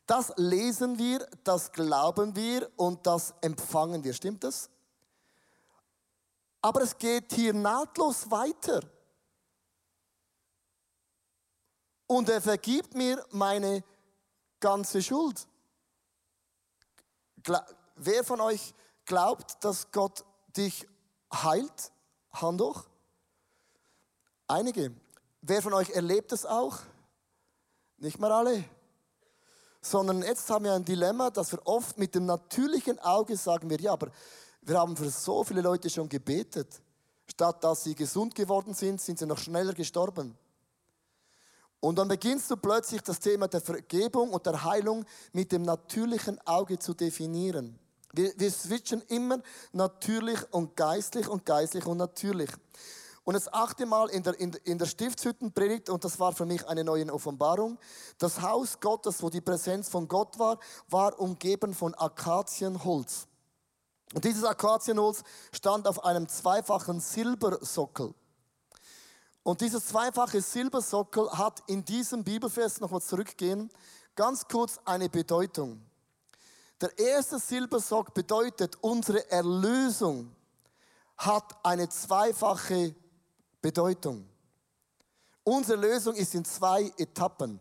das 0.04 0.34
lesen 0.36 0.98
wir, 0.98 1.26
das 1.44 1.72
glauben 1.72 2.36
wir 2.36 2.70
und 2.76 3.06
das 3.06 3.32
empfangen 3.40 4.04
wir. 4.04 4.12
Stimmt 4.12 4.44
das? 4.44 4.68
Aber 6.60 6.82
es 6.82 6.98
geht 6.98 7.32
hier 7.32 7.54
nahtlos 7.54 8.30
weiter. 8.30 8.82
Und 12.06 12.28
er 12.28 12.42
vergibt 12.42 12.94
mir 12.94 13.24
meine 13.30 13.82
ganze 14.60 15.02
Schuld. 15.02 15.48
Wer 17.94 18.24
von 18.24 18.42
euch 18.42 18.74
glaubt, 19.06 19.64
dass 19.64 19.90
Gott 19.90 20.22
dich 20.54 20.86
heilt? 21.32 21.95
Hand 22.40 22.60
hoch. 22.60 22.84
Einige. 24.46 24.92
Wer 25.42 25.62
von 25.62 25.74
euch 25.74 25.90
erlebt 25.90 26.32
es 26.32 26.44
auch? 26.44 26.78
Nicht 27.98 28.18
mal 28.18 28.32
alle. 28.32 28.64
Sondern 29.80 30.22
jetzt 30.22 30.48
haben 30.50 30.64
wir 30.64 30.74
ein 30.74 30.84
Dilemma, 30.84 31.30
dass 31.30 31.52
wir 31.52 31.64
oft 31.66 31.98
mit 31.98 32.14
dem 32.14 32.26
natürlichen 32.26 32.98
Auge 32.98 33.36
sagen 33.36 33.70
wir, 33.70 33.80
ja, 33.80 33.92
aber 33.92 34.10
wir 34.62 34.78
haben 34.78 34.96
für 34.96 35.10
so 35.10 35.44
viele 35.44 35.60
Leute 35.60 35.88
schon 35.88 36.08
gebetet. 36.08 36.80
Statt 37.28 37.62
dass 37.62 37.84
sie 37.84 37.94
gesund 37.94 38.34
geworden 38.34 38.74
sind, 38.74 39.00
sind 39.00 39.18
sie 39.18 39.26
noch 39.26 39.38
schneller 39.38 39.72
gestorben. 39.72 40.36
Und 41.80 41.98
dann 41.98 42.08
beginnst 42.08 42.50
du 42.50 42.56
plötzlich 42.56 43.02
das 43.02 43.20
Thema 43.20 43.48
der 43.48 43.60
Vergebung 43.60 44.30
und 44.30 44.46
der 44.46 44.64
Heilung 44.64 45.04
mit 45.32 45.52
dem 45.52 45.62
natürlichen 45.62 46.40
Auge 46.46 46.78
zu 46.78 46.94
definieren. 46.94 47.78
Wir, 48.16 48.32
wir 48.36 48.50
switchen 48.50 49.02
immer 49.08 49.40
natürlich 49.72 50.38
und 50.52 50.74
geistlich 50.74 51.28
und 51.28 51.44
geistlich 51.44 51.84
und 51.86 51.98
natürlich. 51.98 52.50
Und 53.24 53.34
das 53.34 53.52
achte 53.52 53.86
Mal 53.86 54.08
in 54.10 54.22
der, 54.22 54.38
in, 54.38 54.52
in 54.64 54.78
der 54.78 54.86
Stiftshüttenpredigt, 54.86 55.90
und 55.90 56.04
das 56.04 56.18
war 56.18 56.32
für 56.32 56.46
mich 56.46 56.66
eine 56.66 56.84
neue 56.84 57.12
Offenbarung, 57.12 57.76
das 58.18 58.40
Haus 58.40 58.78
Gottes, 58.80 59.22
wo 59.22 59.28
die 59.28 59.40
Präsenz 59.40 59.88
von 59.88 60.08
Gott 60.08 60.38
war, 60.38 60.58
war 60.88 61.18
umgeben 61.18 61.74
von 61.74 61.94
Akazienholz. 61.94 63.26
Und 64.14 64.24
dieses 64.24 64.44
Akazienholz 64.44 65.22
stand 65.52 65.88
auf 65.88 66.04
einem 66.04 66.28
zweifachen 66.28 67.00
Silbersockel. 67.00 68.14
Und 69.42 69.60
dieses 69.60 69.86
zweifache 69.86 70.40
Silbersockel 70.40 71.30
hat 71.30 71.62
in 71.66 71.84
diesem 71.84 72.24
Bibelfest, 72.24 72.80
nochmal 72.80 73.02
zurückgehen, 73.02 73.70
ganz 74.14 74.46
kurz 74.48 74.80
eine 74.84 75.08
Bedeutung. 75.08 75.85
Der 76.80 76.98
erste 76.98 77.38
Silbersock 77.38 78.12
bedeutet, 78.12 78.76
unsere 78.82 79.30
Erlösung 79.30 80.34
hat 81.16 81.56
eine 81.64 81.88
zweifache 81.88 82.94
Bedeutung. 83.62 84.28
Unsere 85.42 85.80
Lösung 85.80 86.14
ist 86.14 86.34
in 86.34 86.44
zwei 86.44 86.92
Etappen. 86.98 87.58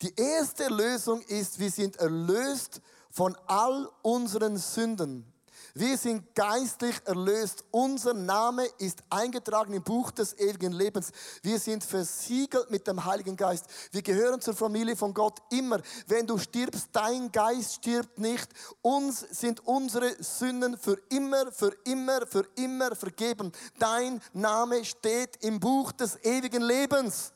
Die 0.00 0.14
erste 0.14 0.68
Lösung 0.68 1.20
ist, 1.22 1.58
wir 1.58 1.70
sind 1.70 1.96
erlöst 1.96 2.80
von 3.10 3.36
all 3.46 3.90
unseren 4.02 4.56
Sünden. 4.56 5.30
Wir 5.78 5.98
sind 5.98 6.34
geistlich 6.34 6.96
erlöst. 7.04 7.62
Unser 7.70 8.14
Name 8.14 8.64
ist 8.78 9.04
eingetragen 9.10 9.74
im 9.74 9.82
Buch 9.82 10.10
des 10.10 10.32
ewigen 10.38 10.72
Lebens. 10.72 11.12
Wir 11.42 11.58
sind 11.58 11.84
versiegelt 11.84 12.70
mit 12.70 12.86
dem 12.86 13.04
Heiligen 13.04 13.36
Geist. 13.36 13.66
Wir 13.90 14.00
gehören 14.00 14.40
zur 14.40 14.54
Familie 14.54 14.96
von 14.96 15.12
Gott 15.12 15.38
immer. 15.50 15.82
Wenn 16.06 16.26
du 16.26 16.38
stirbst, 16.38 16.88
dein 16.92 17.30
Geist 17.30 17.74
stirbt 17.74 18.18
nicht. 18.18 18.48
Uns 18.80 19.20
sind 19.32 19.66
unsere 19.66 20.16
Sünden 20.24 20.78
für 20.78 20.98
immer, 21.10 21.52
für 21.52 21.76
immer, 21.84 22.26
für 22.26 22.48
immer 22.54 22.96
vergeben. 22.96 23.52
Dein 23.78 24.22
Name 24.32 24.82
steht 24.82 25.44
im 25.44 25.60
Buch 25.60 25.92
des 25.92 26.16
ewigen 26.24 26.62
Lebens. 26.62 27.34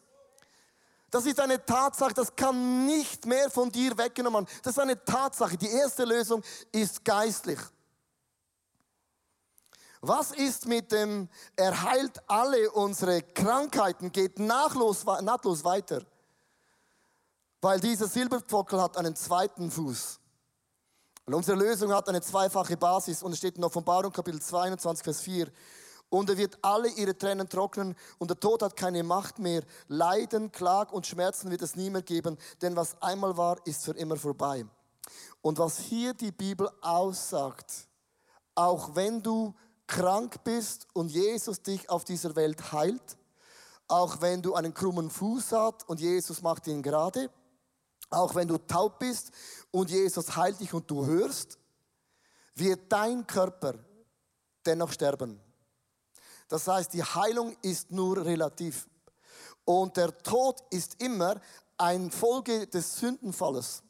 Das 1.10 1.26
ist 1.26 1.40
eine 1.40 1.62
Tatsache, 1.62 2.14
das 2.14 2.34
kann 2.34 2.86
nicht 2.86 3.26
mehr 3.26 3.50
von 3.50 3.70
dir 3.70 3.98
weggenommen 3.98 4.46
werden. 4.46 4.60
Das 4.62 4.72
ist 4.72 4.80
eine 4.80 5.04
Tatsache. 5.04 5.58
Die 5.58 5.68
erste 5.68 6.06
Lösung 6.06 6.42
ist 6.72 7.04
geistlich. 7.04 7.58
Was 10.02 10.30
ist 10.30 10.66
mit 10.66 10.92
dem, 10.92 11.28
er 11.56 11.82
heilt 11.82 12.22
alle 12.26 12.70
unsere 12.70 13.20
Krankheiten, 13.20 14.10
geht 14.10 14.38
nahtlos, 14.38 15.04
nahtlos 15.04 15.62
weiter? 15.62 16.02
Weil 17.60 17.80
dieser 17.80 18.08
Silberpfockel 18.08 18.80
hat 18.80 18.96
einen 18.96 19.14
zweiten 19.14 19.70
Fuß. 19.70 20.18
Und 21.26 21.34
unsere 21.34 21.58
Lösung 21.58 21.92
hat 21.92 22.08
eine 22.08 22.22
zweifache 22.22 22.78
Basis 22.78 23.22
und 23.22 23.32
es 23.32 23.38
steht 23.38 23.58
in 23.58 23.64
Offenbarung 23.64 24.10
Kapitel 24.10 24.40
22, 24.40 25.04
Vers 25.04 25.20
4. 25.20 25.48
Und 26.08 26.30
er 26.30 26.38
wird 26.38 26.58
alle 26.62 26.88
ihre 26.88 27.16
Tränen 27.16 27.48
trocknen 27.48 27.94
und 28.18 28.30
der 28.30 28.40
Tod 28.40 28.62
hat 28.62 28.74
keine 28.76 29.02
Macht 29.02 29.38
mehr. 29.38 29.62
Leiden, 29.86 30.50
Klag 30.50 30.92
und 30.92 31.06
Schmerzen 31.06 31.50
wird 31.50 31.60
es 31.60 31.76
nie 31.76 31.90
mehr 31.90 32.02
geben, 32.02 32.38
denn 32.62 32.74
was 32.74 33.00
einmal 33.02 33.36
war, 33.36 33.58
ist 33.66 33.84
für 33.84 33.92
immer 33.92 34.16
vorbei. 34.16 34.64
Und 35.42 35.58
was 35.58 35.78
hier 35.78 36.14
die 36.14 36.32
Bibel 36.32 36.70
aussagt, 36.80 37.86
auch 38.54 38.94
wenn 38.96 39.22
du 39.22 39.54
krank 39.90 40.44
bist 40.44 40.86
und 40.92 41.10
Jesus 41.10 41.62
dich 41.62 41.90
auf 41.90 42.04
dieser 42.04 42.36
Welt 42.36 42.72
heilt, 42.72 43.18
auch 43.88 44.20
wenn 44.20 44.40
du 44.40 44.54
einen 44.54 44.72
krummen 44.72 45.10
Fuß 45.10 45.50
hast 45.50 45.88
und 45.88 45.98
Jesus 45.98 46.42
macht 46.42 46.68
ihn 46.68 46.80
gerade, 46.80 47.28
auch 48.08 48.36
wenn 48.36 48.46
du 48.46 48.56
taub 48.56 49.00
bist 49.00 49.32
und 49.72 49.90
Jesus 49.90 50.36
heilt 50.36 50.60
dich 50.60 50.72
und 50.72 50.88
du 50.88 51.04
hörst, 51.04 51.58
wird 52.54 52.80
dein 52.90 53.26
Körper 53.26 53.74
dennoch 54.64 54.92
sterben. 54.92 55.40
Das 56.48 56.68
heißt, 56.68 56.92
die 56.92 57.02
Heilung 57.02 57.56
ist 57.62 57.90
nur 57.90 58.24
relativ. 58.24 58.88
Und 59.64 59.96
der 59.96 60.16
Tod 60.22 60.62
ist 60.70 61.02
immer 61.02 61.40
ein 61.78 62.12
Folge 62.12 62.68
des 62.68 62.96
Sündenfalles. 62.96 63.82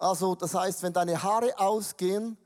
Also, 0.00 0.34
das 0.34 0.54
heißt, 0.54 0.82
wenn 0.82 0.92
deine 0.92 1.22
Haare 1.22 1.56
ausgehen, 1.58 2.36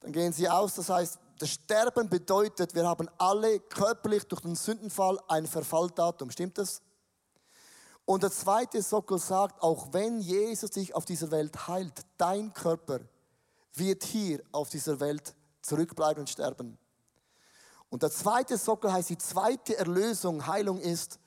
dann 0.00 0.12
gehen 0.12 0.32
sie 0.32 0.48
aus. 0.48 0.74
Das 0.74 0.88
heißt, 0.88 1.18
das 1.38 1.50
Sterben 1.50 2.08
bedeutet, 2.08 2.74
wir 2.74 2.86
haben 2.86 3.08
alle 3.18 3.60
körperlich 3.60 4.24
durch 4.24 4.40
den 4.40 4.54
Sündenfall 4.54 5.18
ein 5.28 5.46
Verfalldatum. 5.46 6.30
Stimmt 6.30 6.58
das? 6.58 6.80
Und 8.04 8.22
der 8.22 8.30
zweite 8.30 8.80
Sockel 8.82 9.18
sagt, 9.18 9.62
auch 9.62 9.92
wenn 9.92 10.20
Jesus 10.20 10.70
dich 10.70 10.94
auf 10.94 11.04
dieser 11.04 11.30
Welt 11.30 11.68
heilt, 11.68 12.06
dein 12.16 12.52
Körper 12.52 13.00
wird 13.74 14.04
hier 14.04 14.42
auf 14.52 14.70
dieser 14.70 15.00
Welt 15.00 15.34
zurückbleiben 15.60 16.20
und 16.20 16.30
sterben. 16.30 16.78
Und 17.90 18.02
der 18.02 18.10
zweite 18.10 18.56
Sockel 18.56 18.92
heißt, 18.92 19.10
die 19.10 19.18
zweite 19.18 19.76
Erlösung, 19.76 20.46
Heilung 20.46 20.80
ist, 20.80 21.18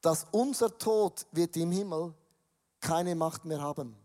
dass 0.00 0.26
unser 0.30 0.76
Tod 0.76 1.26
wird 1.32 1.56
im 1.56 1.72
Himmel 1.72 2.14
keine 2.80 3.14
Macht 3.14 3.44
mehr 3.44 3.60
haben. 3.60 3.96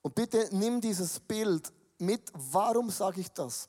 Und 0.00 0.14
bitte 0.14 0.48
nimm 0.50 0.80
dieses 0.80 1.20
Bild 1.20 1.72
mit, 2.02 2.30
warum 2.34 2.90
sage 2.90 3.20
ich 3.20 3.30
das? 3.30 3.68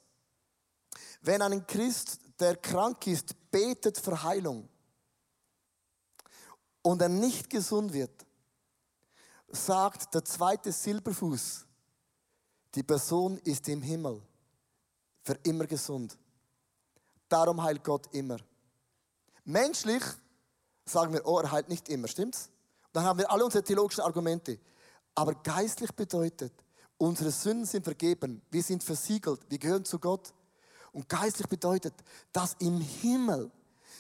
Wenn 1.21 1.41
ein 1.41 1.65
Christ, 1.65 2.19
der 2.39 2.57
krank 2.57 3.07
ist, 3.07 3.33
betet 3.49 3.97
für 3.97 4.21
Heilung 4.21 4.67
und 6.81 7.01
er 7.01 7.09
nicht 7.09 7.49
gesund 7.49 7.93
wird, 7.93 8.25
sagt 9.49 10.13
der 10.13 10.25
zweite 10.25 10.71
Silberfuß, 10.71 11.65
die 12.75 12.83
Person 12.83 13.37
ist 13.39 13.69
im 13.69 13.81
Himmel 13.81 14.21
für 15.21 15.37
immer 15.43 15.65
gesund. 15.67 16.17
Darum 17.29 17.61
heilt 17.63 17.83
Gott 17.83 18.13
immer. 18.13 18.37
Menschlich 19.45 20.03
sagen 20.85 21.13
wir, 21.13 21.25
oh, 21.25 21.39
er 21.39 21.51
heilt 21.51 21.69
nicht 21.69 21.87
immer, 21.89 22.07
stimmt's? 22.07 22.49
Dann 22.91 23.03
haben 23.05 23.19
wir 23.19 23.31
alle 23.31 23.45
unsere 23.45 23.63
theologischen 23.63 24.01
Argumente. 24.01 24.59
Aber 25.15 25.33
geistlich 25.35 25.91
bedeutet, 25.93 26.53
Unsere 27.03 27.31
Sünden 27.31 27.65
sind 27.65 27.83
vergeben. 27.83 28.41
Wir 28.49 28.63
sind 28.63 28.81
versiegelt. 28.81 29.41
Wir 29.49 29.57
gehören 29.57 29.83
zu 29.83 29.99
Gott. 29.99 30.33
Und 30.93 31.09
geistlich 31.09 31.49
bedeutet, 31.49 31.93
dass 32.31 32.55
im 32.59 32.79
Himmel 32.79 33.51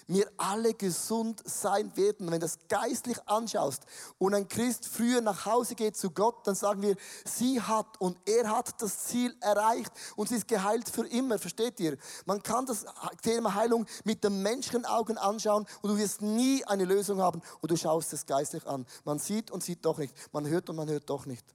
wir 0.07 0.31
alle 0.37 0.73
gesund 0.73 1.41
sein 1.43 1.93
werden. 1.97 2.27
Wenn 2.27 2.39
du 2.39 2.45
das 2.45 2.59
geistlich 2.69 3.17
anschaust 3.25 3.83
und 4.19 4.33
ein 4.33 4.47
Christ 4.47 4.85
früher 4.85 5.19
nach 5.19 5.45
Hause 5.45 5.75
geht 5.75 5.97
zu 5.97 6.11
Gott, 6.11 6.47
dann 6.47 6.55
sagen 6.55 6.81
wir, 6.81 6.95
sie 7.25 7.59
hat 7.59 7.99
und 7.99 8.17
er 8.25 8.49
hat 8.49 8.81
das 8.81 9.03
Ziel 9.03 9.35
erreicht 9.41 9.91
und 10.15 10.29
sie 10.29 10.35
ist 10.35 10.47
geheilt 10.47 10.87
für 10.87 11.05
immer. 11.05 11.37
Versteht 11.39 11.81
ihr? 11.81 11.97
Man 12.25 12.41
kann 12.41 12.65
das 12.65 12.85
Thema 13.21 13.53
Heilung 13.53 13.85
mit 14.05 14.23
den 14.23 14.41
Menschenaugen 14.41 15.17
anschauen 15.17 15.65
und 15.81 15.89
du 15.89 15.97
wirst 15.97 16.21
nie 16.21 16.63
eine 16.63 16.85
Lösung 16.85 17.19
haben 17.19 17.41
und 17.59 17.69
du 17.69 17.75
schaust 17.75 18.13
es 18.13 18.25
geistlich 18.25 18.65
an. 18.65 18.85
Man 19.03 19.19
sieht 19.19 19.51
und 19.51 19.61
sieht 19.61 19.83
doch 19.83 19.97
nicht. 19.97 20.15
Man 20.31 20.47
hört 20.47 20.69
und 20.69 20.77
man 20.77 20.87
hört 20.87 21.09
doch 21.09 21.25
nicht. 21.25 21.45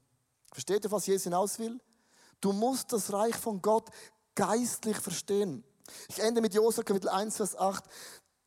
Versteht 0.53 0.85
ihr, 0.85 0.91
was 0.91 1.07
Jesus 1.07 1.25
hinaus 1.25 1.59
will? 1.59 1.81
Du 2.41 2.53
musst 2.53 2.93
das 2.93 3.13
Reich 3.13 3.37
von 3.37 3.61
Gott 3.61 3.89
geistlich 4.35 4.97
verstehen. 4.99 5.65
Ich 6.09 6.21
ende 6.21 6.41
mit 6.41 6.55
Josef 6.55 6.85
Kapitel 6.85 7.09
1, 7.09 7.37
Vers 7.37 7.57
8. 7.57 7.85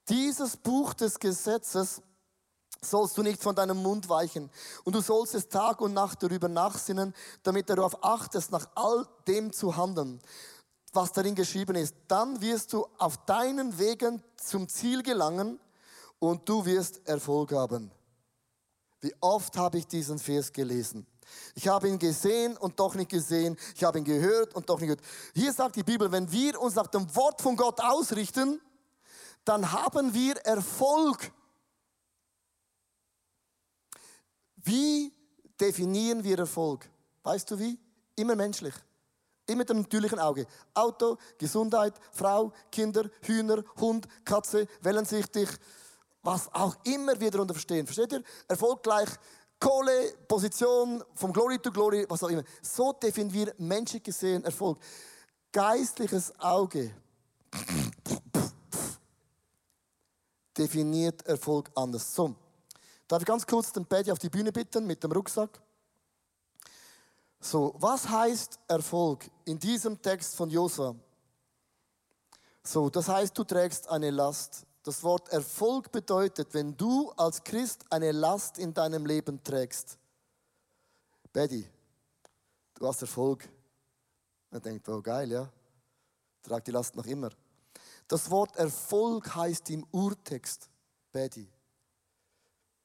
Dieses 0.07 0.57
Buch 0.57 0.93
des 0.93 1.19
Gesetzes 1.19 2.01
sollst 2.81 3.17
du 3.17 3.23
nicht 3.23 3.41
von 3.41 3.55
deinem 3.55 3.81
Mund 3.81 4.09
weichen. 4.09 4.49
Und 4.83 4.95
du 4.95 5.01
sollst 5.01 5.35
es 5.35 5.49
Tag 5.49 5.81
und 5.81 5.93
Nacht 5.93 6.23
darüber 6.23 6.49
nachsinnen, 6.49 7.13
damit 7.43 7.69
du 7.69 7.75
darauf 7.75 8.03
achtest, 8.03 8.51
nach 8.51 8.67
all 8.75 9.05
dem 9.27 9.53
zu 9.53 9.75
handeln, 9.77 10.21
was 10.93 11.11
darin 11.11 11.35
geschrieben 11.35 11.75
ist. 11.75 11.95
Dann 12.07 12.41
wirst 12.41 12.73
du 12.73 12.87
auf 12.97 13.17
deinen 13.25 13.77
Wegen 13.77 14.23
zum 14.37 14.67
Ziel 14.67 15.03
gelangen 15.03 15.59
und 16.19 16.47
du 16.47 16.65
wirst 16.65 17.07
Erfolg 17.07 17.51
haben. 17.51 17.91
Wie 18.99 19.13
oft 19.19 19.57
habe 19.57 19.77
ich 19.77 19.87
diesen 19.87 20.19
Vers 20.19 20.51
gelesen? 20.51 21.07
Ich 21.55 21.67
habe 21.67 21.87
ihn 21.87 21.99
gesehen 21.99 22.57
und 22.57 22.79
doch 22.79 22.95
nicht 22.95 23.09
gesehen. 23.09 23.57
Ich 23.75 23.83
habe 23.83 23.97
ihn 23.97 24.03
gehört 24.03 24.55
und 24.55 24.69
doch 24.69 24.79
nicht 24.79 24.89
gehört. 24.89 25.05
Hier 25.33 25.53
sagt 25.53 25.75
die 25.75 25.83
Bibel, 25.83 26.11
wenn 26.11 26.31
wir 26.31 26.59
uns 26.59 26.75
nach 26.75 26.87
dem 26.87 27.13
Wort 27.15 27.41
von 27.41 27.55
Gott 27.55 27.79
ausrichten, 27.81 28.61
dann 29.45 29.71
haben 29.71 30.13
wir 30.13 30.37
Erfolg. 30.45 31.31
Wie 34.57 35.13
definieren 35.59 36.23
wir 36.23 36.39
Erfolg? 36.39 36.87
Weißt 37.23 37.49
du 37.51 37.59
wie? 37.59 37.79
Immer 38.15 38.35
menschlich. 38.35 38.73
Immer 39.47 39.59
mit 39.59 39.69
dem 39.69 39.81
natürlichen 39.81 40.19
Auge. 40.19 40.45
Auto, 40.73 41.17
Gesundheit, 41.37 41.93
Frau, 42.11 42.53
Kinder, 42.71 43.09
Hühner, 43.21 43.63
Hund, 43.79 44.07
Katze, 44.23 44.67
wellensichtig, 44.81 45.49
was 46.23 46.53
auch 46.53 46.75
immer 46.85 47.19
wir 47.19 47.31
darunter 47.31 47.53
verstehen. 47.53 47.85
Versteht 47.85 48.13
ihr? 48.13 48.23
Erfolg 48.47 48.83
gleich 48.83 49.09
Kohle, 49.61 50.13
Position, 50.27 51.03
vom 51.13 51.31
Glory 51.31 51.59
to 51.59 51.71
Glory, 51.71 52.05
was 52.09 52.23
auch 52.23 52.29
immer. 52.29 52.43
So 52.63 52.93
definieren 52.93 53.33
wir 53.33 53.53
menschlich 53.59 54.01
gesehen 54.01 54.43
Erfolg. 54.43 54.79
Geistliches 55.51 56.33
Auge 56.39 56.91
definiert 60.57 61.25
Erfolg 61.27 61.69
anders. 61.75 62.15
So, 62.15 62.35
darf 63.07 63.21
ich 63.21 63.27
ganz 63.27 63.45
kurz 63.45 63.71
den 63.71 63.85
Paddy 63.85 64.11
auf 64.11 64.17
die 64.17 64.29
Bühne 64.29 64.51
bitten 64.51 64.87
mit 64.87 65.03
dem 65.03 65.11
Rucksack? 65.11 65.61
So, 67.39 67.75
was 67.77 68.09
heißt 68.09 68.59
Erfolg 68.67 69.29
in 69.45 69.59
diesem 69.59 70.01
Text 70.01 70.35
von 70.35 70.49
Josua? 70.49 70.95
So, 72.63 72.89
das 72.89 73.07
heißt, 73.07 73.37
du 73.37 73.43
trägst 73.43 73.87
eine 73.89 74.09
Last. 74.09 74.65
Das 74.83 75.03
Wort 75.03 75.29
Erfolg 75.29 75.91
bedeutet, 75.91 76.53
wenn 76.53 76.75
du 76.75 77.11
als 77.11 77.43
Christ 77.43 77.85
eine 77.91 78.11
Last 78.11 78.57
in 78.57 78.73
deinem 78.73 79.05
Leben 79.05 79.43
trägst. 79.43 79.97
Betty, 81.31 81.67
du 82.75 82.87
hast 82.87 83.01
Erfolg. 83.01 83.47
Man 84.49 84.61
denkt, 84.61 84.89
oh 84.89 85.01
geil, 85.01 85.31
ja. 85.31 85.49
Trag 86.41 86.65
die 86.65 86.71
Last 86.71 86.95
noch 86.95 87.05
immer. 87.05 87.29
Das 88.07 88.29
Wort 88.29 88.57
Erfolg 88.57 89.33
heißt 89.35 89.69
im 89.69 89.85
Urtext, 89.91 90.69
Betty. 91.11 91.47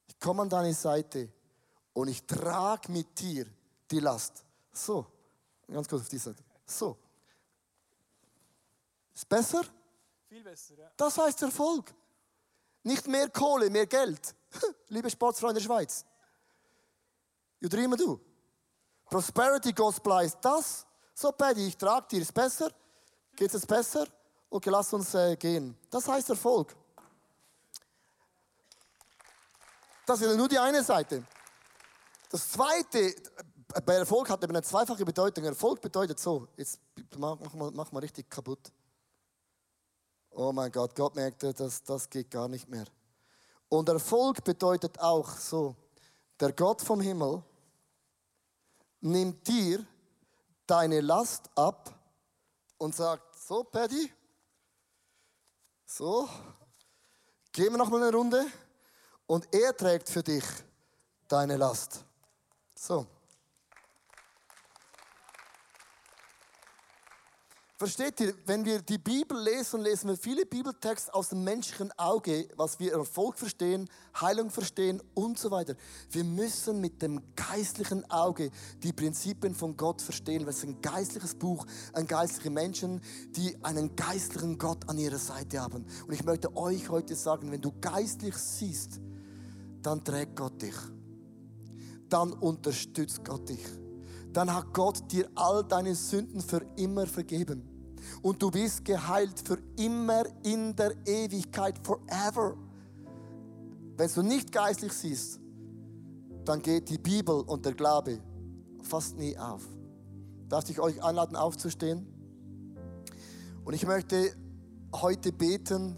Ich 0.06 0.20
komme 0.20 0.42
an 0.42 0.50
deine 0.50 0.74
Seite 0.74 1.28
und 1.94 2.08
ich 2.08 2.26
trage 2.26 2.92
mit 2.92 3.18
dir 3.18 3.46
die 3.90 4.00
Last. 4.00 4.44
So, 4.70 5.06
ganz 5.66 5.88
kurz 5.88 6.02
auf 6.02 6.08
die 6.08 6.18
Seite. 6.18 6.44
So. 6.66 6.96
Ist 9.14 9.28
besser? 9.28 9.64
Besser, 10.28 10.74
ja. 10.76 10.90
Das 10.96 11.16
heißt 11.18 11.42
Erfolg. 11.42 11.94
Nicht 12.82 13.06
mehr 13.06 13.28
Kohle, 13.30 13.70
mehr 13.70 13.86
Geld. 13.86 14.34
Liebe 14.88 15.10
Sportsfreunde 15.10 15.60
der 15.60 15.66
Schweiz. 15.66 16.04
You 17.60 17.68
dream 17.68 17.96
du. 17.96 18.20
Prosperity 19.06 19.72
Gospel 19.72 20.14
heißt 20.14 20.38
das, 20.40 20.86
So, 21.14 21.32
Paddy, 21.32 21.68
ich 21.68 21.76
trage 21.76 22.06
dir, 22.08 22.22
ist 22.22 22.34
besser? 22.34 22.70
Geht 23.34 23.54
es 23.54 23.64
besser? 23.64 24.06
Okay, 24.50 24.70
lass 24.70 24.92
uns 24.92 25.14
äh, 25.14 25.36
gehen. 25.36 25.76
Das 25.90 26.06
heißt 26.06 26.28
Erfolg. 26.30 26.74
Das 30.04 30.20
ist 30.20 30.36
nur 30.36 30.48
die 30.48 30.58
eine 30.58 30.82
Seite. 30.82 31.24
Das 32.30 32.50
zweite, 32.50 33.14
bei 33.84 33.94
Erfolg 33.94 34.28
hat 34.28 34.42
eben 34.42 34.54
eine 34.54 34.62
zweifache 34.62 35.04
Bedeutung. 35.04 35.44
Erfolg 35.44 35.80
bedeutet 35.80 36.18
so, 36.18 36.48
jetzt 36.56 36.80
mach, 37.16 37.38
mal, 37.54 37.70
mach 37.72 37.92
mal 37.92 38.00
richtig 38.00 38.28
kaputt. 38.28 38.72
Oh 40.38 40.52
mein 40.52 40.70
Gott, 40.70 40.94
Gott 40.94 41.14
merkte, 41.14 41.54
das, 41.54 41.82
das 41.82 42.10
geht 42.10 42.30
gar 42.30 42.46
nicht 42.46 42.68
mehr. 42.68 42.84
Und 43.70 43.88
Erfolg 43.88 44.44
bedeutet 44.44 45.00
auch 45.00 45.30
so, 45.30 45.74
der 46.38 46.52
Gott 46.52 46.82
vom 46.82 47.00
Himmel 47.00 47.42
nimmt 49.00 49.48
dir 49.48 49.82
deine 50.66 51.00
Last 51.00 51.48
ab 51.54 51.90
und 52.76 52.94
sagt, 52.94 53.34
so 53.34 53.64
Paddy, 53.64 54.12
so, 55.86 56.28
gehen 57.50 57.72
wir 57.72 57.78
noch 57.78 57.88
mal 57.88 58.02
eine 58.02 58.14
Runde 58.14 58.44
und 59.26 59.48
er 59.54 59.74
trägt 59.74 60.10
für 60.10 60.22
dich 60.22 60.44
deine 61.28 61.56
Last. 61.56 62.04
So. 62.74 63.06
Versteht 67.78 68.20
ihr, 68.20 68.32
wenn 68.46 68.64
wir 68.64 68.80
die 68.80 68.96
Bibel 68.96 69.38
lesen, 69.38 69.82
lesen 69.82 70.08
wir 70.08 70.16
viele 70.16 70.46
Bibeltexte 70.46 71.12
aus 71.12 71.28
dem 71.28 71.44
menschlichen 71.44 71.92
Auge, 71.98 72.48
was 72.56 72.80
wir 72.80 72.94
Erfolg 72.94 73.36
verstehen, 73.38 73.90
Heilung 74.18 74.48
verstehen 74.48 75.02
und 75.12 75.38
so 75.38 75.50
weiter. 75.50 75.74
Wir 76.10 76.24
müssen 76.24 76.80
mit 76.80 77.02
dem 77.02 77.20
geistlichen 77.36 78.10
Auge 78.10 78.50
die 78.82 78.94
Prinzipien 78.94 79.54
von 79.54 79.76
Gott 79.76 80.00
verstehen. 80.00 80.48
Es 80.48 80.56
ist 80.56 80.64
ein 80.64 80.80
geistliches 80.80 81.34
Buch, 81.34 81.66
ein 81.92 82.06
geistliche 82.06 82.48
Menschen, 82.48 83.02
die 83.32 83.62
einen 83.62 83.94
geistlichen 83.94 84.56
Gott 84.56 84.88
an 84.88 84.96
ihrer 84.96 85.18
Seite 85.18 85.60
haben. 85.60 85.84
Und 86.06 86.14
ich 86.14 86.24
möchte 86.24 86.56
euch 86.56 86.88
heute 86.88 87.14
sagen, 87.14 87.52
wenn 87.52 87.60
du 87.60 87.72
geistlich 87.78 88.36
siehst, 88.36 89.00
dann 89.82 90.02
trägt 90.02 90.34
Gott 90.34 90.62
dich. 90.62 90.76
Dann 92.08 92.32
unterstützt 92.32 93.22
Gott 93.22 93.46
dich 93.50 93.66
dann 94.36 94.52
hat 94.52 94.74
Gott 94.74 95.10
dir 95.10 95.30
all 95.34 95.64
deine 95.64 95.94
Sünden 95.94 96.42
für 96.42 96.60
immer 96.76 97.06
vergeben. 97.06 97.62
Und 98.20 98.42
du 98.42 98.50
bist 98.50 98.84
geheilt 98.84 99.40
für 99.42 99.56
immer 99.78 100.24
in 100.42 100.76
der 100.76 100.94
Ewigkeit, 101.06 101.78
forever. 101.82 102.54
Wenn 103.96 104.10
du 104.14 104.22
nicht 104.22 104.52
geistlich 104.52 104.92
siehst, 104.92 105.40
dann 106.44 106.60
geht 106.60 106.90
die 106.90 106.98
Bibel 106.98 107.40
und 107.46 107.64
der 107.64 107.72
Glaube 107.72 108.20
fast 108.82 109.16
nie 109.16 109.38
auf. 109.38 109.62
Darf 110.50 110.68
ich 110.68 110.78
euch 110.80 111.02
einladen, 111.02 111.34
aufzustehen? 111.34 112.06
Und 113.64 113.72
ich 113.72 113.86
möchte 113.86 114.34
heute 114.92 115.32
beten, 115.32 115.96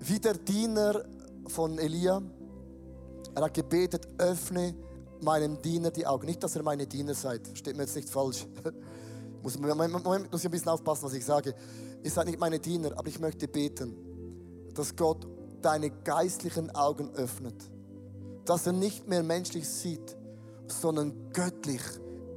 wie 0.00 0.20
der 0.20 0.34
Diener 0.34 1.02
von 1.46 1.78
Elia. 1.78 2.20
Er 3.34 3.42
hat 3.42 3.54
gebetet, 3.54 4.06
öffne 4.18 4.74
meinem 5.22 5.60
Diener 5.62 5.90
die 5.90 6.06
Augen. 6.06 6.26
Nicht, 6.26 6.42
dass 6.42 6.56
ihr 6.56 6.62
meine 6.62 6.86
Diener 6.86 7.14
seid. 7.14 7.40
Steht 7.54 7.76
mir 7.76 7.82
jetzt 7.84 7.96
nicht 7.96 8.08
falsch. 8.08 8.46
muss, 9.42 9.58
Moment, 9.58 10.04
muss 10.04 10.40
ich 10.40 10.46
ein 10.46 10.50
bisschen 10.50 10.68
aufpassen, 10.68 11.04
was 11.04 11.14
ich 11.14 11.24
sage. 11.24 11.54
Ihr 12.02 12.10
seid 12.10 12.26
nicht 12.26 12.38
meine 12.38 12.58
Diener, 12.58 12.92
aber 12.96 13.08
ich 13.08 13.18
möchte 13.18 13.48
beten, 13.48 13.96
dass 14.74 14.94
Gott 14.94 15.26
deine 15.62 15.90
geistlichen 15.90 16.70
Augen 16.74 17.10
öffnet. 17.14 17.56
Dass 18.44 18.66
er 18.66 18.72
nicht 18.72 19.08
mehr 19.08 19.22
menschlich 19.22 19.68
sieht, 19.68 20.16
sondern 20.66 21.32
göttlich 21.32 21.82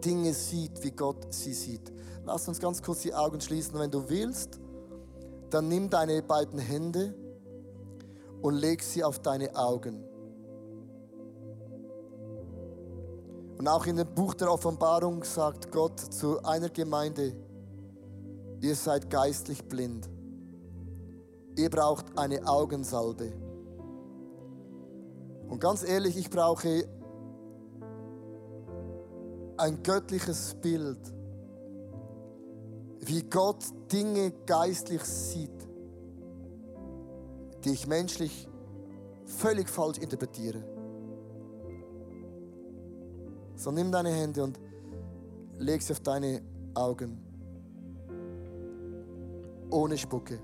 Dinge 0.03 0.33
sieht, 0.33 0.83
wie 0.83 0.91
Gott 0.91 1.33
sie 1.33 1.53
sieht. 1.53 1.91
Lass 2.25 2.47
uns 2.47 2.59
ganz 2.59 2.81
kurz 2.81 3.01
die 3.01 3.13
Augen 3.13 3.39
schließen. 3.39 3.77
Wenn 3.79 3.91
du 3.91 4.09
willst, 4.09 4.59
dann 5.49 5.67
nimm 5.67 5.89
deine 5.89 6.21
beiden 6.21 6.59
Hände 6.59 7.13
und 8.41 8.55
leg 8.55 8.81
sie 8.81 9.03
auf 9.03 9.19
deine 9.19 9.55
Augen. 9.55 10.03
Und 13.61 13.67
auch 13.67 13.85
in 13.85 13.95
dem 13.95 14.07
Buch 14.07 14.33
der 14.33 14.51
Offenbarung 14.51 15.23
sagt 15.23 15.71
Gott 15.71 15.99
zu 15.99 16.43
einer 16.43 16.69
Gemeinde, 16.69 17.35
ihr 18.59 18.75
seid 18.75 19.07
geistlich 19.07 19.63
blind. 19.63 20.09
Ihr 21.55 21.69
braucht 21.69 22.17
eine 22.17 22.47
Augensalbe. 22.47 23.31
Und 25.47 25.59
ganz 25.59 25.83
ehrlich, 25.83 26.17
ich 26.17 26.31
brauche 26.31 26.85
ein 29.57 29.83
göttliches 29.83 30.55
Bild, 30.55 31.13
wie 33.01 33.21
Gott 33.29 33.63
Dinge 33.91 34.31
geistlich 34.47 35.03
sieht, 35.03 35.69
die 37.63 37.73
ich 37.73 37.85
menschlich 37.85 38.47
völlig 39.23 39.69
falsch 39.69 39.99
interpretiere. 39.99 40.80
So 43.61 43.69
nimm 43.69 43.91
deine 43.91 44.09
Hände 44.09 44.43
und 44.43 44.59
leg 45.59 45.83
sie 45.83 45.93
auf 45.93 45.99
deine 45.99 46.41
Augen. 46.73 47.15
Ohne 49.69 49.95
Spucke. 49.99 50.39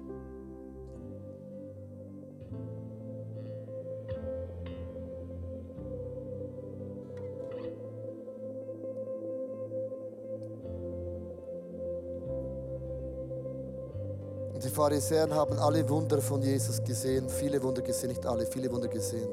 Und 14.54 14.64
die 14.64 14.70
Pharisäer 14.70 15.28
haben 15.32 15.58
alle 15.58 15.90
Wunder 15.90 16.22
von 16.22 16.44
Jesus 16.44 16.84
gesehen, 16.84 17.28
viele 17.30 17.64
Wunder 17.64 17.82
gesehen, 17.82 18.10
nicht 18.10 18.28
alle, 18.28 18.46
viele 18.46 18.72
Wunder 18.72 18.88
gesehen. 18.88 19.28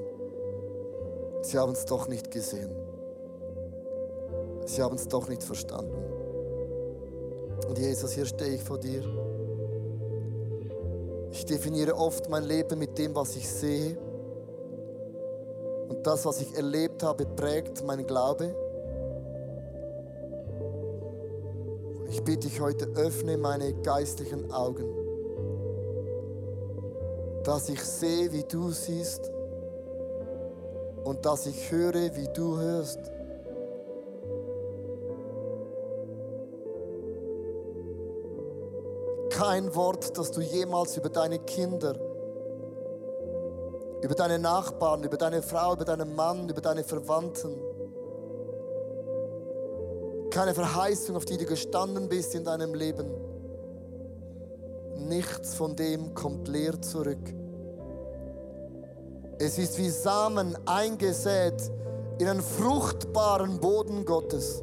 Sie 1.42 1.58
haben 1.58 1.72
es 1.72 1.84
doch 1.84 2.08
nicht 2.08 2.30
gesehen. 2.30 2.83
Sie 4.64 4.82
haben 4.82 4.96
es 4.96 5.08
doch 5.08 5.28
nicht 5.28 5.42
verstanden. 5.42 5.94
Und 7.68 7.78
Jesus, 7.78 8.12
hier 8.12 8.26
stehe 8.26 8.54
ich 8.54 8.62
vor 8.62 8.78
dir. 8.78 9.02
Ich 11.30 11.44
definiere 11.44 11.96
oft 11.96 12.28
mein 12.28 12.44
Leben 12.44 12.78
mit 12.78 12.96
dem, 12.96 13.14
was 13.14 13.36
ich 13.36 13.48
sehe. 13.48 13.98
Und 15.88 16.06
das, 16.06 16.24
was 16.24 16.40
ich 16.40 16.54
erlebt 16.56 17.02
habe, 17.02 17.26
prägt 17.26 17.84
mein 17.84 18.06
Glaube. 18.06 18.54
Ich 22.08 22.22
bitte 22.22 22.48
dich 22.48 22.60
heute, 22.60 22.86
öffne 22.94 23.36
meine 23.36 23.74
geistlichen 23.82 24.52
Augen, 24.52 24.86
dass 27.42 27.68
ich 27.68 27.82
sehe, 27.82 28.32
wie 28.32 28.44
du 28.44 28.70
siehst 28.70 29.30
und 31.02 31.26
dass 31.26 31.46
ich 31.46 31.70
höre, 31.70 32.14
wie 32.14 32.28
du 32.32 32.56
hörst. 32.56 33.00
Kein 39.34 39.74
Wort, 39.74 40.16
das 40.16 40.30
du 40.30 40.40
jemals 40.40 40.96
über 40.96 41.08
deine 41.08 41.40
Kinder, 41.40 41.96
über 44.00 44.14
deine 44.14 44.38
Nachbarn, 44.38 45.02
über 45.02 45.16
deine 45.16 45.42
Frau, 45.42 45.74
über 45.74 45.84
deinen 45.84 46.14
Mann, 46.14 46.48
über 46.48 46.60
deine 46.60 46.84
Verwandten, 46.84 47.56
keine 50.30 50.54
Verheißung, 50.54 51.16
auf 51.16 51.24
die 51.24 51.36
du 51.36 51.46
gestanden 51.46 52.08
bist 52.08 52.34
in 52.34 52.44
deinem 52.44 52.74
Leben. 52.74 53.10
Nichts 55.08 55.54
von 55.54 55.74
dem 55.74 56.14
kommt 56.14 56.46
leer 56.48 56.80
zurück. 56.80 57.34
Es 59.38 59.58
ist 59.58 59.78
wie 59.78 59.90
Samen 59.90 60.56
eingesät 60.66 61.60
in 62.18 62.28
einen 62.28 62.42
fruchtbaren 62.42 63.58
Boden 63.58 64.04
Gottes. 64.04 64.62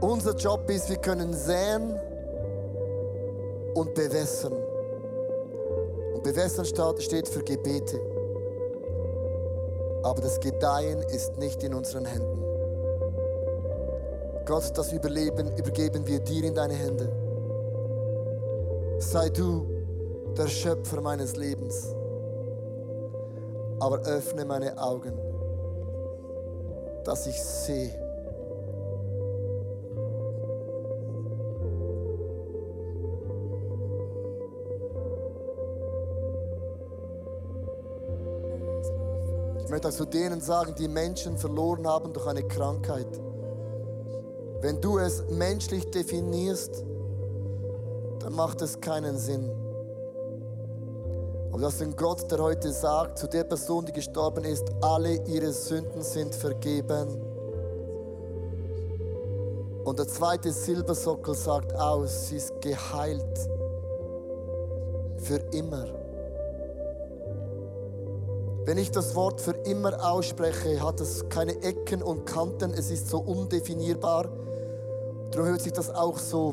Unser 0.00 0.34
Job 0.34 0.68
ist, 0.68 0.90
wir 0.90 0.98
können 0.98 1.32
säen 1.32 1.98
und 3.74 3.94
bewässern. 3.94 4.52
Und 6.14 6.22
bewässern 6.22 6.64
steht 6.64 7.28
für 7.28 7.42
Gebete. 7.42 7.98
Aber 10.02 10.20
das 10.20 10.38
Gedeihen 10.38 11.02
ist 11.02 11.38
nicht 11.38 11.62
in 11.62 11.74
unseren 11.74 12.04
Händen. 12.04 12.42
Gott, 14.44 14.70
das 14.76 14.92
Überleben 14.92 15.56
übergeben 15.56 16.06
wir 16.06 16.20
dir 16.20 16.44
in 16.44 16.54
deine 16.54 16.74
Hände. 16.74 17.08
Sei 18.98 19.28
du 19.30 19.66
der 20.36 20.46
Schöpfer 20.46 21.00
meines 21.00 21.36
Lebens. 21.36 21.94
Aber 23.80 24.00
öffne 24.02 24.44
meine 24.44 24.78
Augen, 24.78 25.18
dass 27.04 27.26
ich 27.26 27.42
sehe 27.42 28.05
möchte 39.76 39.88
auch 39.88 39.92
zu 39.92 40.06
denen 40.06 40.40
sagen, 40.40 40.74
die 40.74 40.88
Menschen 40.88 41.36
verloren 41.36 41.86
haben 41.86 42.10
durch 42.14 42.26
eine 42.26 42.42
Krankheit. 42.42 43.08
Wenn 44.62 44.80
du 44.80 44.96
es 44.96 45.22
menschlich 45.28 45.90
definierst, 45.90 46.82
dann 48.20 48.32
macht 48.32 48.62
es 48.62 48.80
keinen 48.80 49.18
Sinn. 49.18 49.50
Aber 51.52 51.60
das 51.60 51.74
ist 51.74 51.82
ein 51.82 51.94
Gott, 51.94 52.30
der 52.30 52.38
heute 52.38 52.72
sagt 52.72 53.18
zu 53.18 53.26
der 53.26 53.44
Person, 53.44 53.84
die 53.84 53.92
gestorben 53.92 54.44
ist, 54.44 54.64
alle 54.80 55.22
ihre 55.26 55.52
Sünden 55.52 56.00
sind 56.00 56.34
vergeben. 56.34 57.20
Und 59.84 59.98
der 59.98 60.08
zweite 60.08 60.52
Silbersockel 60.52 61.34
sagt 61.34 61.74
aus, 61.74 62.28
sie 62.28 62.36
ist 62.36 62.62
geheilt 62.62 63.50
für 65.18 65.36
immer. 65.52 66.05
Wenn 68.66 68.78
ich 68.78 68.90
das 68.90 69.14
Wort 69.14 69.40
für 69.40 69.52
immer 69.52 70.04
ausspreche, 70.04 70.82
hat 70.82 71.00
es 71.00 71.28
keine 71.28 71.62
Ecken 71.62 72.02
und 72.02 72.26
Kanten, 72.26 72.74
es 72.74 72.90
ist 72.90 73.08
so 73.08 73.18
undefinierbar. 73.18 74.26
Darum 75.30 75.46
hört 75.46 75.60
sich 75.60 75.72
das 75.72 75.88
auch 75.88 76.18
so 76.18 76.52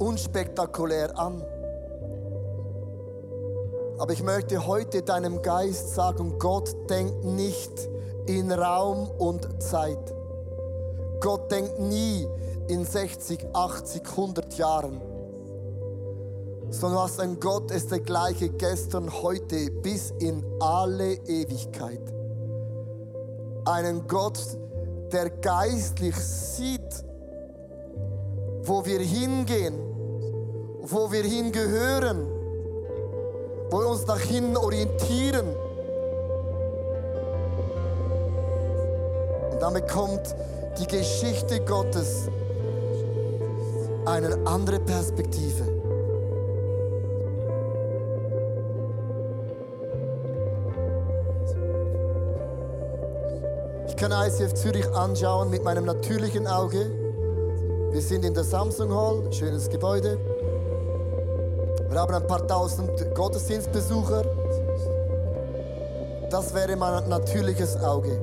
unspektakulär 0.00 1.16
an. 1.16 1.40
Aber 3.98 4.12
ich 4.12 4.24
möchte 4.24 4.66
heute 4.66 5.02
deinem 5.02 5.40
Geist 5.40 5.94
sagen, 5.94 6.36
Gott 6.40 6.74
denkt 6.90 7.24
nicht 7.24 7.88
in 8.26 8.50
Raum 8.50 9.08
und 9.08 9.62
Zeit. 9.62 10.12
Gott 11.20 11.52
denkt 11.52 11.78
nie 11.78 12.26
in 12.66 12.84
60, 12.84 13.46
80, 13.52 14.02
100 14.04 14.54
Jahren 14.54 15.09
sondern 16.70 17.00
hast 17.02 17.20
ein 17.20 17.38
Gott, 17.40 17.70
ist 17.70 17.90
der 17.90 18.00
gleiche 18.00 18.48
gestern, 18.48 19.12
heute 19.22 19.70
bis 19.82 20.12
in 20.20 20.44
alle 20.60 21.14
Ewigkeit. 21.26 22.00
Einen 23.64 24.06
Gott, 24.06 24.38
der 25.12 25.30
geistlich 25.30 26.16
sieht, 26.16 27.04
wo 28.62 28.84
wir 28.86 29.00
hingehen, 29.00 29.74
wo 30.82 31.10
wir 31.10 31.24
hingehören, 31.24 32.26
wo 33.70 33.80
wir 33.80 33.88
uns 33.88 34.06
nach 34.06 34.20
hinten 34.20 34.56
orientieren. 34.56 35.46
Und 39.50 39.60
damit 39.60 39.88
kommt 39.88 40.34
die 40.78 40.86
Geschichte 40.86 41.60
Gottes 41.64 42.28
eine 44.06 44.38
andere 44.46 44.78
Perspektive. 44.80 45.79
Kann 54.00 54.12
ICF 54.12 54.54
Zürich 54.54 54.88
anschauen 54.94 55.50
mit 55.50 55.62
meinem 55.62 55.84
natürlichen 55.84 56.46
Auge. 56.46 56.90
Wir 57.90 58.00
sind 58.00 58.24
in 58.24 58.32
der 58.32 58.44
Samsung 58.44 58.94
Hall, 58.94 59.30
schönes 59.30 59.68
Gebäude. 59.68 60.16
Wir 61.90 62.00
haben 62.00 62.14
ein 62.14 62.26
paar 62.26 62.46
tausend 62.46 62.90
Gottesdienstbesucher. 63.14 64.22
Das 66.30 66.54
wäre 66.54 66.76
mein 66.76 67.10
natürliches 67.10 67.76
Auge. 67.76 68.18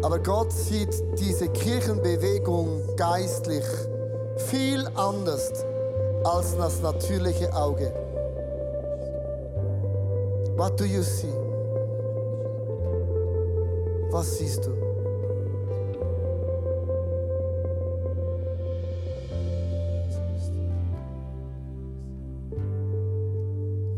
Aber 0.00 0.20
Gott 0.20 0.52
sieht 0.52 1.02
diese 1.18 1.48
Kirchenbewegung 1.48 2.94
geistlich 2.94 3.64
viel 4.36 4.86
anders 4.94 5.50
als 6.22 6.56
das 6.56 6.80
natürliche 6.82 7.52
Auge. 7.52 7.92
What 10.56 10.78
do 10.78 10.84
you 10.84 11.02
see? 11.02 11.55
Was 14.16 14.38
siehst 14.38 14.64
du? 14.64 14.70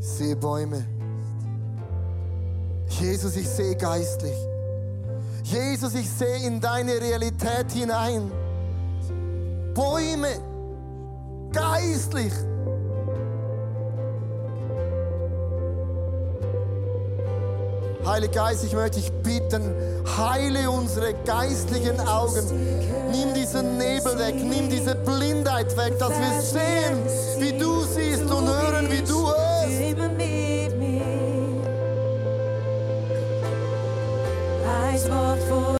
Ich 0.00 0.06
sehe 0.08 0.34
Bäume. 0.34 0.84
Jesus, 2.88 3.36
ich 3.36 3.48
sehe 3.48 3.76
geistlich. 3.76 4.34
Jesus, 5.44 5.94
ich 5.94 6.10
sehe 6.10 6.44
in 6.44 6.60
deine 6.60 7.00
Realität 7.00 7.70
hinein. 7.70 8.32
Bäume, 9.72 10.40
geistlich. 11.52 12.32
Heiliger 18.08 18.32
Geist, 18.32 18.64
ich 18.64 18.72
möchte 18.72 19.00
dich 19.00 19.12
bitten, 19.22 19.74
heile 20.16 20.70
unsere 20.70 21.12
geistlichen 21.26 22.00
Augen. 22.00 22.42
Nimm 23.12 23.34
diesen 23.34 23.76
Nebel 23.76 24.18
weg, 24.18 24.34
nimm 24.34 24.70
diese 24.70 24.94
Blindheit 24.94 25.76
weg, 25.76 25.98
dass 25.98 26.08
wir 26.08 26.40
sehen, 26.40 26.98
wie 27.38 27.52
du 27.52 27.67